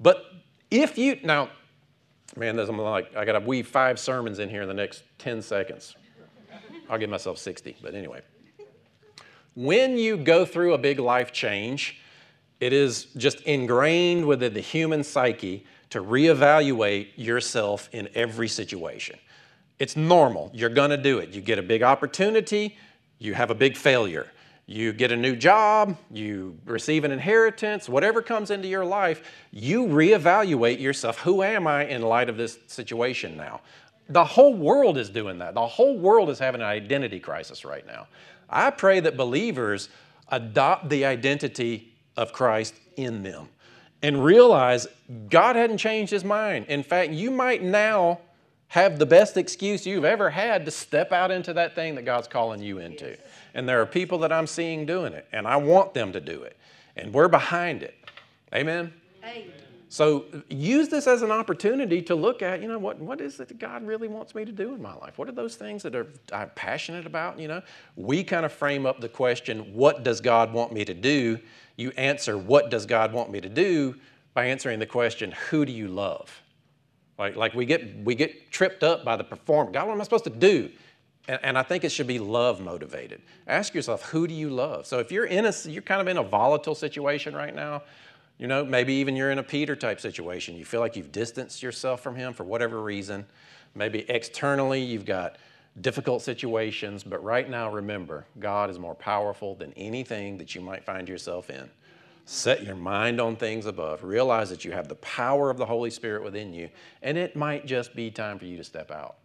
But 0.00 0.24
if 0.72 0.98
you, 0.98 1.20
now, 1.22 1.50
man, 2.36 2.58
I'm 2.58 2.78
like, 2.78 3.14
I 3.14 3.24
got 3.24 3.32
to 3.32 3.40
weave 3.40 3.68
five 3.68 4.00
sermons 4.00 4.40
in 4.40 4.48
here 4.48 4.62
in 4.62 4.68
the 4.68 4.74
next 4.74 5.04
10 5.18 5.40
seconds. 5.40 5.94
I'll 6.88 6.98
give 6.98 7.10
myself 7.10 7.38
60, 7.38 7.76
but 7.80 7.94
anyway. 7.94 8.22
When 9.54 9.96
you 9.96 10.16
go 10.16 10.44
through 10.44 10.74
a 10.74 10.78
big 10.78 10.98
life 10.98 11.32
change, 11.32 12.00
it 12.58 12.72
is 12.72 13.04
just 13.16 13.40
ingrained 13.42 14.26
within 14.26 14.52
the 14.52 14.60
human 14.60 15.04
psyche 15.04 15.64
to 15.90 16.02
reevaluate 16.02 17.08
yourself 17.16 17.88
in 17.92 18.08
every 18.14 18.48
situation. 18.48 19.18
It's 19.80 19.96
normal. 19.96 20.50
You're 20.54 20.68
going 20.68 20.90
to 20.90 20.96
do 20.96 21.18
it. 21.18 21.30
You 21.30 21.40
get 21.40 21.58
a 21.58 21.62
big 21.62 21.82
opportunity, 21.82 22.76
you 23.18 23.34
have 23.34 23.50
a 23.50 23.54
big 23.54 23.76
failure. 23.76 24.28
You 24.66 24.92
get 24.92 25.10
a 25.10 25.16
new 25.16 25.34
job, 25.34 25.96
you 26.12 26.56
receive 26.64 27.02
an 27.02 27.10
inheritance, 27.10 27.88
whatever 27.88 28.22
comes 28.22 28.52
into 28.52 28.68
your 28.68 28.84
life, 28.84 29.20
you 29.50 29.86
reevaluate 29.86 30.78
yourself. 30.78 31.18
Who 31.18 31.42
am 31.42 31.66
I 31.66 31.86
in 31.86 32.02
light 32.02 32.28
of 32.28 32.36
this 32.36 32.56
situation 32.68 33.36
now? 33.36 33.62
The 34.10 34.24
whole 34.24 34.54
world 34.54 34.96
is 34.96 35.10
doing 35.10 35.38
that. 35.38 35.54
The 35.54 35.66
whole 35.66 35.98
world 35.98 36.30
is 36.30 36.38
having 36.38 36.60
an 36.60 36.68
identity 36.68 37.18
crisis 37.18 37.64
right 37.64 37.84
now. 37.84 38.06
I 38.48 38.70
pray 38.70 39.00
that 39.00 39.16
believers 39.16 39.88
adopt 40.28 40.88
the 40.88 41.04
identity 41.04 41.92
of 42.16 42.32
Christ 42.32 42.74
in 42.96 43.24
them 43.24 43.48
and 44.02 44.24
realize 44.24 44.86
God 45.30 45.56
hadn't 45.56 45.78
changed 45.78 46.12
his 46.12 46.24
mind. 46.24 46.66
In 46.68 46.84
fact, 46.84 47.10
you 47.10 47.32
might 47.32 47.62
now 47.62 48.20
have 48.70 48.98
the 48.98 49.06
best 49.06 49.36
excuse 49.36 49.86
you've 49.86 50.04
ever 50.04 50.30
had 50.30 50.64
to 50.64 50.70
step 50.70 51.12
out 51.12 51.30
into 51.30 51.52
that 51.52 51.74
thing 51.74 51.94
that 51.96 52.04
God's 52.04 52.28
calling 52.28 52.62
you 52.62 52.78
into. 52.78 53.16
And 53.54 53.68
there 53.68 53.80
are 53.80 53.86
people 53.86 54.18
that 54.18 54.32
I'm 54.32 54.46
seeing 54.46 54.86
doing 54.86 55.12
it, 55.12 55.26
and 55.32 55.46
I 55.46 55.56
want 55.56 55.94
them 55.94 56.12
to 56.12 56.20
do 56.20 56.42
it. 56.42 56.56
And 56.96 57.12
we're 57.12 57.28
behind 57.28 57.82
it. 57.82 57.94
Amen? 58.54 58.92
Amen. 59.24 59.50
So 59.88 60.24
use 60.48 60.88
this 60.88 61.08
as 61.08 61.22
an 61.22 61.32
opportunity 61.32 62.00
to 62.02 62.14
look 62.14 62.42
at, 62.42 62.62
you 62.62 62.68
know, 62.68 62.78
what, 62.78 62.98
what 63.00 63.20
is 63.20 63.40
it 63.40 63.48
that 63.48 63.58
God 63.58 63.84
really 63.84 64.06
wants 64.06 64.34
me 64.34 64.44
to 64.44 64.52
do 64.52 64.72
in 64.74 64.80
my 64.80 64.94
life? 64.94 65.18
What 65.18 65.28
are 65.28 65.32
those 65.32 65.56
things 65.56 65.82
that 65.82 65.96
are, 65.96 66.06
I'm 66.32 66.50
passionate 66.54 67.06
about, 67.06 67.40
you 67.40 67.48
know? 67.48 67.62
We 67.96 68.22
kind 68.22 68.46
of 68.46 68.52
frame 68.52 68.86
up 68.86 69.00
the 69.00 69.08
question, 69.08 69.74
what 69.74 70.04
does 70.04 70.20
God 70.20 70.52
want 70.52 70.72
me 70.72 70.84
to 70.84 70.94
do? 70.94 71.38
You 71.76 71.90
answer, 71.96 72.38
what 72.38 72.70
does 72.70 72.86
God 72.86 73.12
want 73.12 73.30
me 73.32 73.40
to 73.40 73.48
do? 73.48 73.96
by 74.34 74.46
answering 74.46 74.78
the 74.78 74.86
question, 74.86 75.32
who 75.50 75.64
do 75.64 75.72
you 75.72 75.88
love? 75.88 76.42
Like, 77.20 77.36
like 77.36 77.54
we, 77.54 77.66
get, 77.66 77.98
we 78.02 78.14
get 78.14 78.50
tripped 78.50 78.82
up 78.82 79.04
by 79.04 79.14
the 79.14 79.24
performance. 79.24 79.74
God, 79.74 79.86
what 79.86 79.92
am 79.92 80.00
I 80.00 80.04
supposed 80.04 80.24
to 80.24 80.30
do? 80.30 80.70
And, 81.28 81.38
and, 81.42 81.58
I 81.58 81.62
think 81.62 81.84
it 81.84 81.92
should 81.92 82.06
be 82.06 82.18
love 82.18 82.62
motivated. 82.62 83.20
Ask 83.46 83.74
yourself, 83.74 84.04
who 84.04 84.26
do 84.26 84.32
you 84.32 84.48
love? 84.48 84.86
So 84.86 85.00
if 85.00 85.12
you're 85.12 85.26
in 85.26 85.44
a, 85.44 85.52
you're 85.66 85.82
kind 85.82 86.00
of 86.00 86.08
in 86.08 86.16
a 86.16 86.22
volatile 86.22 86.74
situation 86.74 87.36
right 87.36 87.54
now, 87.54 87.82
you 88.38 88.46
know, 88.46 88.64
maybe 88.64 88.94
even 88.94 89.16
you're 89.16 89.30
in 89.30 89.38
a 89.38 89.42
Peter 89.42 89.76
type 89.76 90.00
situation. 90.00 90.56
You 90.56 90.64
feel 90.64 90.80
like 90.80 90.96
you've 90.96 91.12
distanced 91.12 91.62
yourself 91.62 92.02
from 92.02 92.16
him 92.16 92.32
for 92.32 92.44
whatever 92.44 92.80
reason. 92.82 93.26
Maybe 93.74 94.08
externally 94.08 94.80
you've 94.80 95.04
got 95.04 95.36
difficult 95.82 96.22
situations, 96.22 97.04
but 97.04 97.22
right 97.22 97.50
now 97.50 97.70
remember, 97.70 98.24
God 98.38 98.70
is 98.70 98.78
more 98.78 98.94
powerful 98.94 99.54
than 99.54 99.74
anything 99.74 100.38
that 100.38 100.54
you 100.54 100.62
might 100.62 100.84
find 100.84 101.06
yourself 101.06 101.50
in. 101.50 101.68
Set 102.32 102.62
your 102.62 102.76
mind 102.76 103.20
on 103.20 103.34
things 103.34 103.66
above. 103.66 104.04
Realize 104.04 104.50
that 104.50 104.64
you 104.64 104.70
have 104.70 104.86
the 104.86 104.94
power 104.94 105.50
of 105.50 105.56
the 105.56 105.66
Holy 105.66 105.90
Spirit 105.90 106.22
within 106.22 106.52
you, 106.52 106.70
and 107.02 107.18
it 107.18 107.34
might 107.34 107.66
just 107.66 107.92
be 107.96 108.08
time 108.08 108.38
for 108.38 108.44
you 108.44 108.56
to 108.56 108.62
step 108.62 108.92
out. 108.92 109.16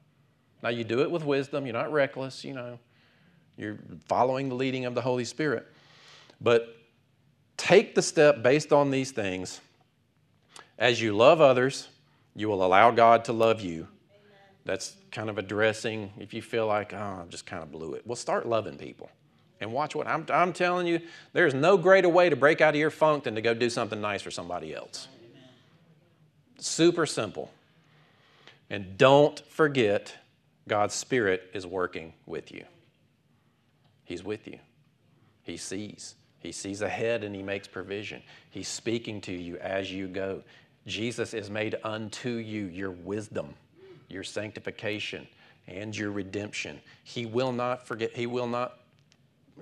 Now, 0.63 0.69
you 0.69 0.83
do 0.83 1.03
it 1.03 1.11
with 1.11 1.23
wisdom. 1.23 1.67
You're 1.67 1.73
not 1.73 1.91
reckless, 1.91 2.43
you 2.43 2.55
know. 2.55 2.79
You're 3.57 3.77
following 4.07 4.49
the 4.49 4.55
leading 4.55 4.85
of 4.85 4.95
the 4.95 5.01
Holy 5.01 5.23
Spirit. 5.23 5.67
But 6.41 6.75
take 7.57 7.93
the 7.93 8.01
step 8.01 8.41
based 8.41 8.73
on 8.73 8.89
these 8.89 9.11
things. 9.11 9.61
As 10.79 10.99
you 10.99 11.15
love 11.15 11.41
others, 11.41 11.87
you 12.35 12.49
will 12.49 12.65
allow 12.65 12.89
God 12.89 13.23
to 13.25 13.33
love 13.33 13.61
you. 13.61 13.87
That's 14.65 14.95
kind 15.11 15.29
of 15.29 15.37
addressing 15.37 16.11
if 16.17 16.33
you 16.33 16.41
feel 16.41 16.65
like, 16.65 16.91
oh, 16.91 16.97
I 16.97 17.23
just 17.29 17.45
kind 17.45 17.61
of 17.61 17.71
blew 17.71 17.93
it. 17.93 18.01
Well, 18.07 18.15
start 18.15 18.47
loving 18.47 18.79
people. 18.79 19.11
And 19.65 19.73
watch 19.73 19.95
what 19.95 20.05
I'm, 20.05 20.27
I'm 20.29 20.53
telling 20.53 20.85
you, 20.85 21.01
there's 21.33 21.55
no 21.55 21.75
greater 21.75 22.07
way 22.07 22.29
to 22.29 22.35
break 22.35 22.61
out 22.61 22.75
of 22.75 22.79
your 22.79 22.91
funk 22.91 23.23
than 23.23 23.33
to 23.33 23.41
go 23.41 23.55
do 23.55 23.67
something 23.67 23.99
nice 23.99 24.21
for 24.21 24.29
somebody 24.29 24.75
else. 24.75 25.07
Super 26.59 27.07
simple. 27.07 27.51
And 28.69 28.95
don't 28.95 29.39
forget, 29.49 30.15
God's 30.67 30.93
Spirit 30.93 31.49
is 31.55 31.65
working 31.65 32.13
with 32.27 32.51
you. 32.51 32.63
He's 34.03 34.23
with 34.23 34.47
you. 34.47 34.59
He 35.41 35.57
sees. 35.57 36.13
He 36.41 36.51
sees 36.51 36.83
ahead 36.83 37.23
and 37.23 37.33
He 37.35 37.41
makes 37.41 37.67
provision. 37.67 38.21
He's 38.51 38.67
speaking 38.67 39.19
to 39.21 39.33
you 39.33 39.57
as 39.57 39.91
you 39.91 40.07
go. 40.07 40.43
Jesus 40.85 41.33
is 41.33 41.49
made 41.49 41.75
unto 41.83 42.29
you 42.29 42.65
your 42.65 42.91
wisdom, 42.91 43.55
your 44.09 44.23
sanctification, 44.23 45.27
and 45.67 45.97
your 45.97 46.11
redemption. 46.11 46.79
He 47.03 47.25
will 47.25 47.51
not 47.51 47.87
forget, 47.87 48.15
He 48.15 48.27
will 48.27 48.45
not 48.45 48.77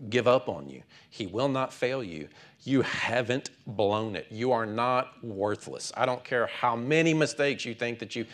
give 0.09 0.27
up 0.27 0.49
on 0.49 0.69
you. 0.69 0.83
He 1.09 1.27
will 1.27 1.49
not 1.49 1.73
fail 1.73 2.03
you. 2.03 2.27
You 2.63 2.81
haven't 2.81 3.49
blown 3.67 4.15
it. 4.15 4.27
You 4.31 4.51
are 4.51 4.65
not 4.65 5.23
worthless. 5.23 5.91
I 5.95 6.05
don't 6.05 6.23
care 6.23 6.47
how 6.47 6.75
many 6.75 7.13
mistakes 7.13 7.65
you 7.65 7.73
think 7.73 7.99
that 7.99 8.15
you. 8.15 8.25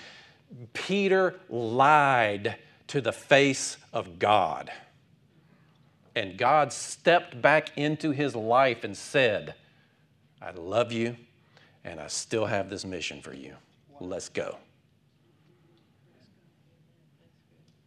Peter 0.74 1.36
lied 1.50 2.56
to 2.88 3.02
the 3.02 3.12
face 3.12 3.78
of 3.93 4.19
God. 4.19 4.72
And 6.15 6.38
God 6.38 6.74
stepped 6.74 7.41
back 7.41 7.78
into 7.78 8.12
his 8.12 8.36
life 8.36 8.84
and 8.84 8.95
said, 8.95 9.56
I 10.41 10.52
love 10.52 10.91
you 10.91 11.15
and 11.84 12.00
I 12.00 12.08
still 12.08 12.45
have 12.45 12.69
this 12.69 12.86
mission 12.86 13.22
for 13.22 13.34
you. 13.34 13.56
Let's 14.00 14.30
go. 14.30 14.58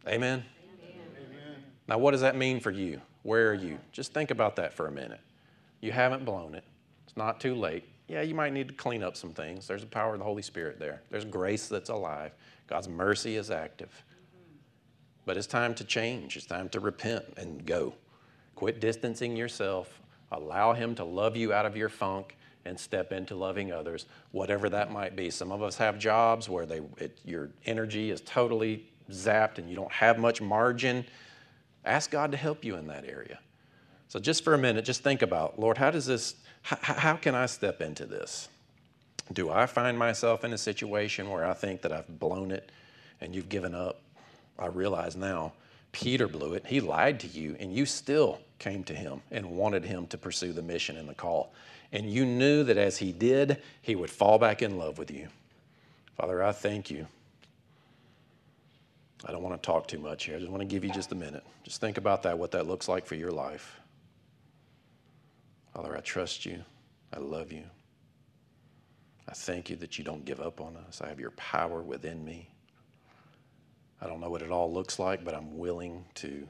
Amen? 0.07 0.43
Amen. 0.85 1.63
Now, 1.87 1.97
what 1.97 2.11
does 2.11 2.21
that 2.21 2.35
mean 2.35 2.59
for 2.59 2.71
you? 2.71 3.01
Where 3.23 3.49
are 3.49 3.55
you? 3.55 3.79
Just 3.91 4.13
think 4.13 4.31
about 4.31 4.55
that 4.57 4.73
for 4.73 4.87
a 4.87 4.91
minute. 4.91 5.21
You 5.81 5.91
haven't 5.91 6.25
blown 6.25 6.55
it, 6.55 6.63
it's 7.05 7.17
not 7.17 7.39
too 7.39 7.55
late. 7.55 7.85
Yeah, 8.07 8.21
you 8.21 8.35
might 8.35 8.53
need 8.53 8.67
to 8.67 8.73
clean 8.73 9.01
up 9.01 9.15
some 9.15 9.31
things. 9.31 9.65
There's 9.65 9.81
the 9.81 9.87
power 9.87 10.13
of 10.13 10.19
the 10.19 10.25
Holy 10.25 10.41
Spirit 10.41 10.79
there, 10.79 11.01
there's 11.09 11.25
grace 11.25 11.67
that's 11.67 11.89
alive, 11.89 12.31
God's 12.67 12.87
mercy 12.87 13.35
is 13.35 13.49
active. 13.51 14.03
But 15.25 15.37
it's 15.37 15.47
time 15.47 15.73
to 15.75 15.85
change, 15.85 16.37
it's 16.37 16.45
time 16.45 16.69
to 16.69 16.79
repent 16.79 17.25
and 17.37 17.65
go. 17.65 17.93
Quit 18.55 18.79
distancing 18.79 19.35
yourself. 19.35 20.01
Allow 20.31 20.73
Him 20.73 20.95
to 20.95 21.03
love 21.03 21.37
you 21.37 21.53
out 21.53 21.65
of 21.65 21.77
your 21.77 21.89
funk 21.89 22.35
and 22.65 22.79
step 22.79 23.11
into 23.11 23.35
loving 23.35 23.71
others, 23.71 24.05
whatever 24.31 24.69
that 24.69 24.91
might 24.91 25.15
be. 25.15 25.29
Some 25.29 25.51
of 25.51 25.61
us 25.61 25.77
have 25.77 25.99
jobs 25.99 26.49
where 26.49 26.65
they, 26.65 26.81
it, 26.97 27.19
your 27.25 27.49
energy 27.65 28.09
is 28.09 28.21
totally 28.21 28.89
zapped 29.11 29.57
and 29.57 29.69
you 29.69 29.75
don't 29.75 29.91
have 29.91 30.17
much 30.17 30.41
margin. 30.41 31.05
Ask 31.85 32.11
God 32.11 32.31
to 32.31 32.37
help 32.37 32.63
you 32.63 32.75
in 32.75 32.87
that 32.87 33.05
area. 33.05 33.39
So, 34.07 34.19
just 34.19 34.43
for 34.43 34.53
a 34.53 34.57
minute, 34.57 34.85
just 34.85 35.03
think 35.03 35.21
about 35.21 35.59
Lord, 35.59 35.77
how 35.77 35.91
does 35.91 36.05
this, 36.05 36.35
how, 36.61 36.77
how 36.93 37.15
can 37.15 37.35
I 37.35 37.45
step 37.47 37.81
into 37.81 38.05
this? 38.05 38.47
Do 39.31 39.49
I 39.49 39.65
find 39.65 39.97
myself 39.97 40.43
in 40.43 40.53
a 40.53 40.57
situation 40.57 41.29
where 41.29 41.45
I 41.45 41.53
think 41.53 41.81
that 41.81 41.91
I've 41.91 42.19
blown 42.19 42.51
it 42.51 42.71
and 43.21 43.33
you've 43.33 43.49
given 43.49 43.73
up? 43.73 44.01
I 44.59 44.67
realize 44.67 45.15
now 45.15 45.53
Peter 45.91 46.27
blew 46.27 46.53
it. 46.53 46.65
He 46.65 46.81
lied 46.81 47.19
to 47.21 47.27
you, 47.27 47.55
and 47.59 47.73
you 47.73 47.85
still 47.85 48.39
came 48.59 48.83
to 48.85 48.93
him 48.93 49.21
and 49.31 49.45
wanted 49.51 49.85
him 49.85 50.07
to 50.07 50.17
pursue 50.17 50.51
the 50.51 50.61
mission 50.61 50.97
and 50.97 51.07
the 51.07 51.13
call. 51.13 51.53
And 51.91 52.11
you 52.11 52.25
knew 52.25 52.63
that 52.63 52.77
as 52.77 52.97
he 52.97 53.11
did, 53.11 53.61
he 53.81 53.95
would 53.95 54.09
fall 54.09 54.39
back 54.39 54.61
in 54.61 54.77
love 54.77 54.97
with 54.97 55.11
you. 55.11 55.27
Father, 56.17 56.43
I 56.43 56.51
thank 56.51 56.89
you. 56.89 57.07
I 59.25 59.31
don't 59.31 59.41
want 59.41 59.61
to 59.61 59.65
talk 59.65 59.87
too 59.87 59.99
much 59.99 60.25
here. 60.25 60.35
I 60.35 60.39
just 60.39 60.51
want 60.51 60.61
to 60.61 60.67
give 60.67 60.83
you 60.83 60.91
just 60.91 61.11
a 61.11 61.15
minute. 61.15 61.43
Just 61.63 61.79
think 61.79 61.97
about 61.97 62.23
that, 62.23 62.37
what 62.37 62.51
that 62.51 62.67
looks 62.67 62.87
like 62.89 63.05
for 63.05 63.15
your 63.15 63.31
life. 63.31 63.79
Father, 65.73 65.95
I 65.95 66.01
trust 66.01 66.45
you. 66.45 66.63
I 67.13 67.19
love 67.19 67.51
you. 67.51 67.63
I 69.27 69.33
thank 69.33 69.69
you 69.69 69.75
that 69.77 69.97
you 69.97 70.03
don't 70.03 70.25
give 70.25 70.41
up 70.41 70.59
on 70.59 70.75
us. 70.75 71.01
I 71.01 71.07
have 71.07 71.19
your 71.19 71.31
power 71.31 71.81
within 71.81 72.23
me. 72.25 72.49
I 74.01 74.07
don't 74.07 74.19
know 74.19 74.29
what 74.29 74.41
it 74.41 74.51
all 74.51 74.71
looks 74.71 74.99
like, 74.99 75.23
but 75.23 75.33
I'm 75.33 75.57
willing 75.57 76.03
to, 76.15 76.45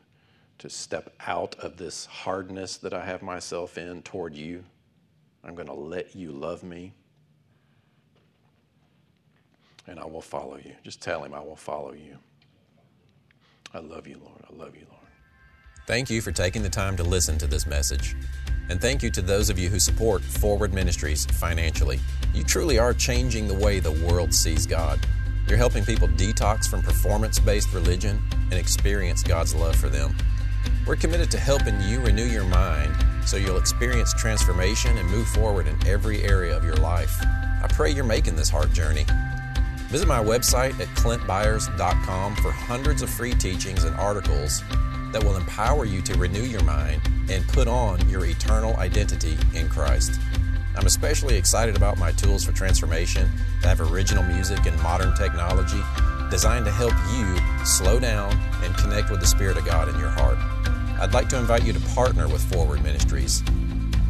to 0.58 0.70
step 0.70 1.14
out 1.28 1.56
of 1.60 1.78
this 1.78 2.08
hardness 2.08 2.78
that 2.78 2.94
I 2.94 3.06
have 3.06 3.22
myself 3.22 3.78
in 3.78 4.02
toward 4.02 4.34
you. 4.34 4.64
I'm 5.44 5.54
going 5.54 5.68
to 5.68 5.74
let 5.74 6.16
you 6.16 6.32
love 6.32 6.64
me. 6.64 6.94
And 9.86 10.00
I 10.00 10.06
will 10.06 10.22
follow 10.22 10.58
you. 10.58 10.74
Just 10.84 11.02
tell 11.02 11.24
him 11.24 11.34
I 11.34 11.42
will 11.42 11.56
follow 11.56 11.94
you. 11.94 12.18
I 13.74 13.80
love 13.80 14.08
you, 14.08 14.20
Lord. 14.24 14.46
I 14.48 14.56
love 14.56 14.76
you, 14.76 14.86
Lord. 14.90 15.02
Thank 15.88 16.10
you 16.12 16.22
for 16.22 16.32
taking 16.32 16.62
the 16.62 16.70
time 16.70 16.96
to 16.98 17.04
listen 17.04 17.40
to 17.40 17.48
this 17.48 17.66
message. 17.66 18.16
And 18.70 18.80
thank 18.80 19.02
you 19.02 19.10
to 19.12 19.22
those 19.22 19.50
of 19.50 19.58
you 19.58 19.68
who 19.68 19.80
support 19.80 20.22
Forward 20.22 20.74
Ministries 20.74 21.26
financially. 21.26 22.00
You 22.34 22.44
truly 22.44 22.78
are 22.78 22.94
changing 22.94 23.48
the 23.48 23.54
way 23.56 23.80
the 23.80 23.92
world 24.08 24.34
sees 24.34 24.68
God. 24.68 25.00
You're 25.48 25.58
helping 25.58 25.84
people 25.84 26.08
detox 26.08 26.68
from 26.68 26.84
performance 26.84 27.40
based 27.40 27.74
religion 27.74 28.22
and 28.32 28.54
experience 28.54 29.24
God's 29.24 29.56
love 29.56 29.76
for 29.76 29.90
them. 29.90 30.16
We're 30.86 30.96
committed 30.96 31.32
to 31.32 31.40
helping 31.40 31.82
you 31.82 32.00
renew 32.00 32.26
your 32.26 32.46
mind 32.46 32.96
so 33.26 33.38
you'll 33.38 33.58
experience 33.58 34.14
transformation 34.14 34.98
and 34.98 35.10
move 35.10 35.28
forward 35.30 35.68
in 35.68 35.76
every 35.88 36.22
area 36.24 36.56
of 36.56 36.64
your 36.64 36.76
life. 36.76 37.14
I 37.22 37.68
pray 37.70 37.92
you're 37.92 38.04
making 38.04 38.36
this 38.36 38.50
heart 38.50 38.72
journey. 38.72 39.06
Visit 39.94 40.08
my 40.08 40.24
website 40.24 40.80
at 40.80 40.88
clintbyars.com 40.96 42.36
for 42.38 42.52
hundreds 42.52 43.04
of 43.04 43.12
free 43.12 43.36
teachings 43.36 43.84
and 43.84 43.96
articles 43.98 44.64
that 45.12 45.24
will 45.24 45.38
empower 45.38 45.86
you 45.86 46.02
to 46.02 46.18
renew 46.18 46.42
your 46.42 46.64
mind 46.64 47.00
and 47.30 47.48
put 47.50 47.68
on 47.68 48.10
your 48.10 48.26
eternal 48.26 48.76
identity 48.78 49.38
in 49.54 49.70
Christ. 49.70 50.20
I'm 50.76 50.88
especially 50.88 51.36
excited 51.36 51.76
about 51.76 52.00
my 52.00 52.12
tools 52.12 52.44
for 52.44 52.54
transformation 52.54 53.30
that 53.62 53.78
have 53.78 53.92
original 53.92 54.24
music 54.24 54.66
and 54.66 54.82
modern 54.82 55.14
technology 55.14 55.84
designed 56.32 56.66
to 56.66 56.72
help 56.72 56.94
you 57.14 57.38
slow 57.64 58.00
down 58.00 58.36
and 58.64 58.76
connect 58.78 59.12
with 59.12 59.20
the 59.20 59.28
Spirit 59.28 59.58
of 59.58 59.66
God 59.66 59.90
in 59.90 60.00
your 60.00 60.10
heart. 60.10 60.40
I'd 61.00 61.14
like 61.14 61.30
to 61.30 61.38
invite 61.38 61.66
you 61.66 61.74
to 61.74 61.80
partner 61.94 62.28
with 62.28 62.42
Forward 62.52 62.82
Ministries. 62.82 63.44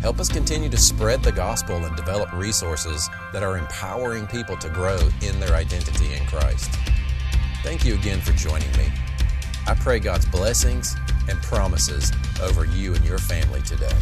Help 0.04 0.20
us 0.20 0.28
continue 0.28 0.68
to 0.68 0.76
spread 0.76 1.24
the 1.24 1.32
gospel 1.32 1.78
and 1.78 1.96
develop 1.96 2.30
resources 2.34 3.10
that 3.32 3.42
are 3.42 3.58
empowering 3.58 4.28
people 4.28 4.58
to 4.58 4.68
grow 4.68 5.00
in 5.22 5.40
their 5.40 5.54
identity 5.54 6.14
in 6.14 6.26
Christ. 6.26 6.70
Thank 7.64 7.86
you 7.86 7.94
again 7.94 8.20
for 8.20 8.34
joining 8.34 8.70
me. 8.74 8.92
I 9.66 9.76
pray 9.76 10.00
God's 10.00 10.26
blessings 10.26 10.94
and 11.30 11.42
promises 11.42 12.12
over 12.42 12.66
you 12.66 12.94
and 12.94 13.06
your 13.06 13.18
family 13.18 13.62
today. 13.62 13.96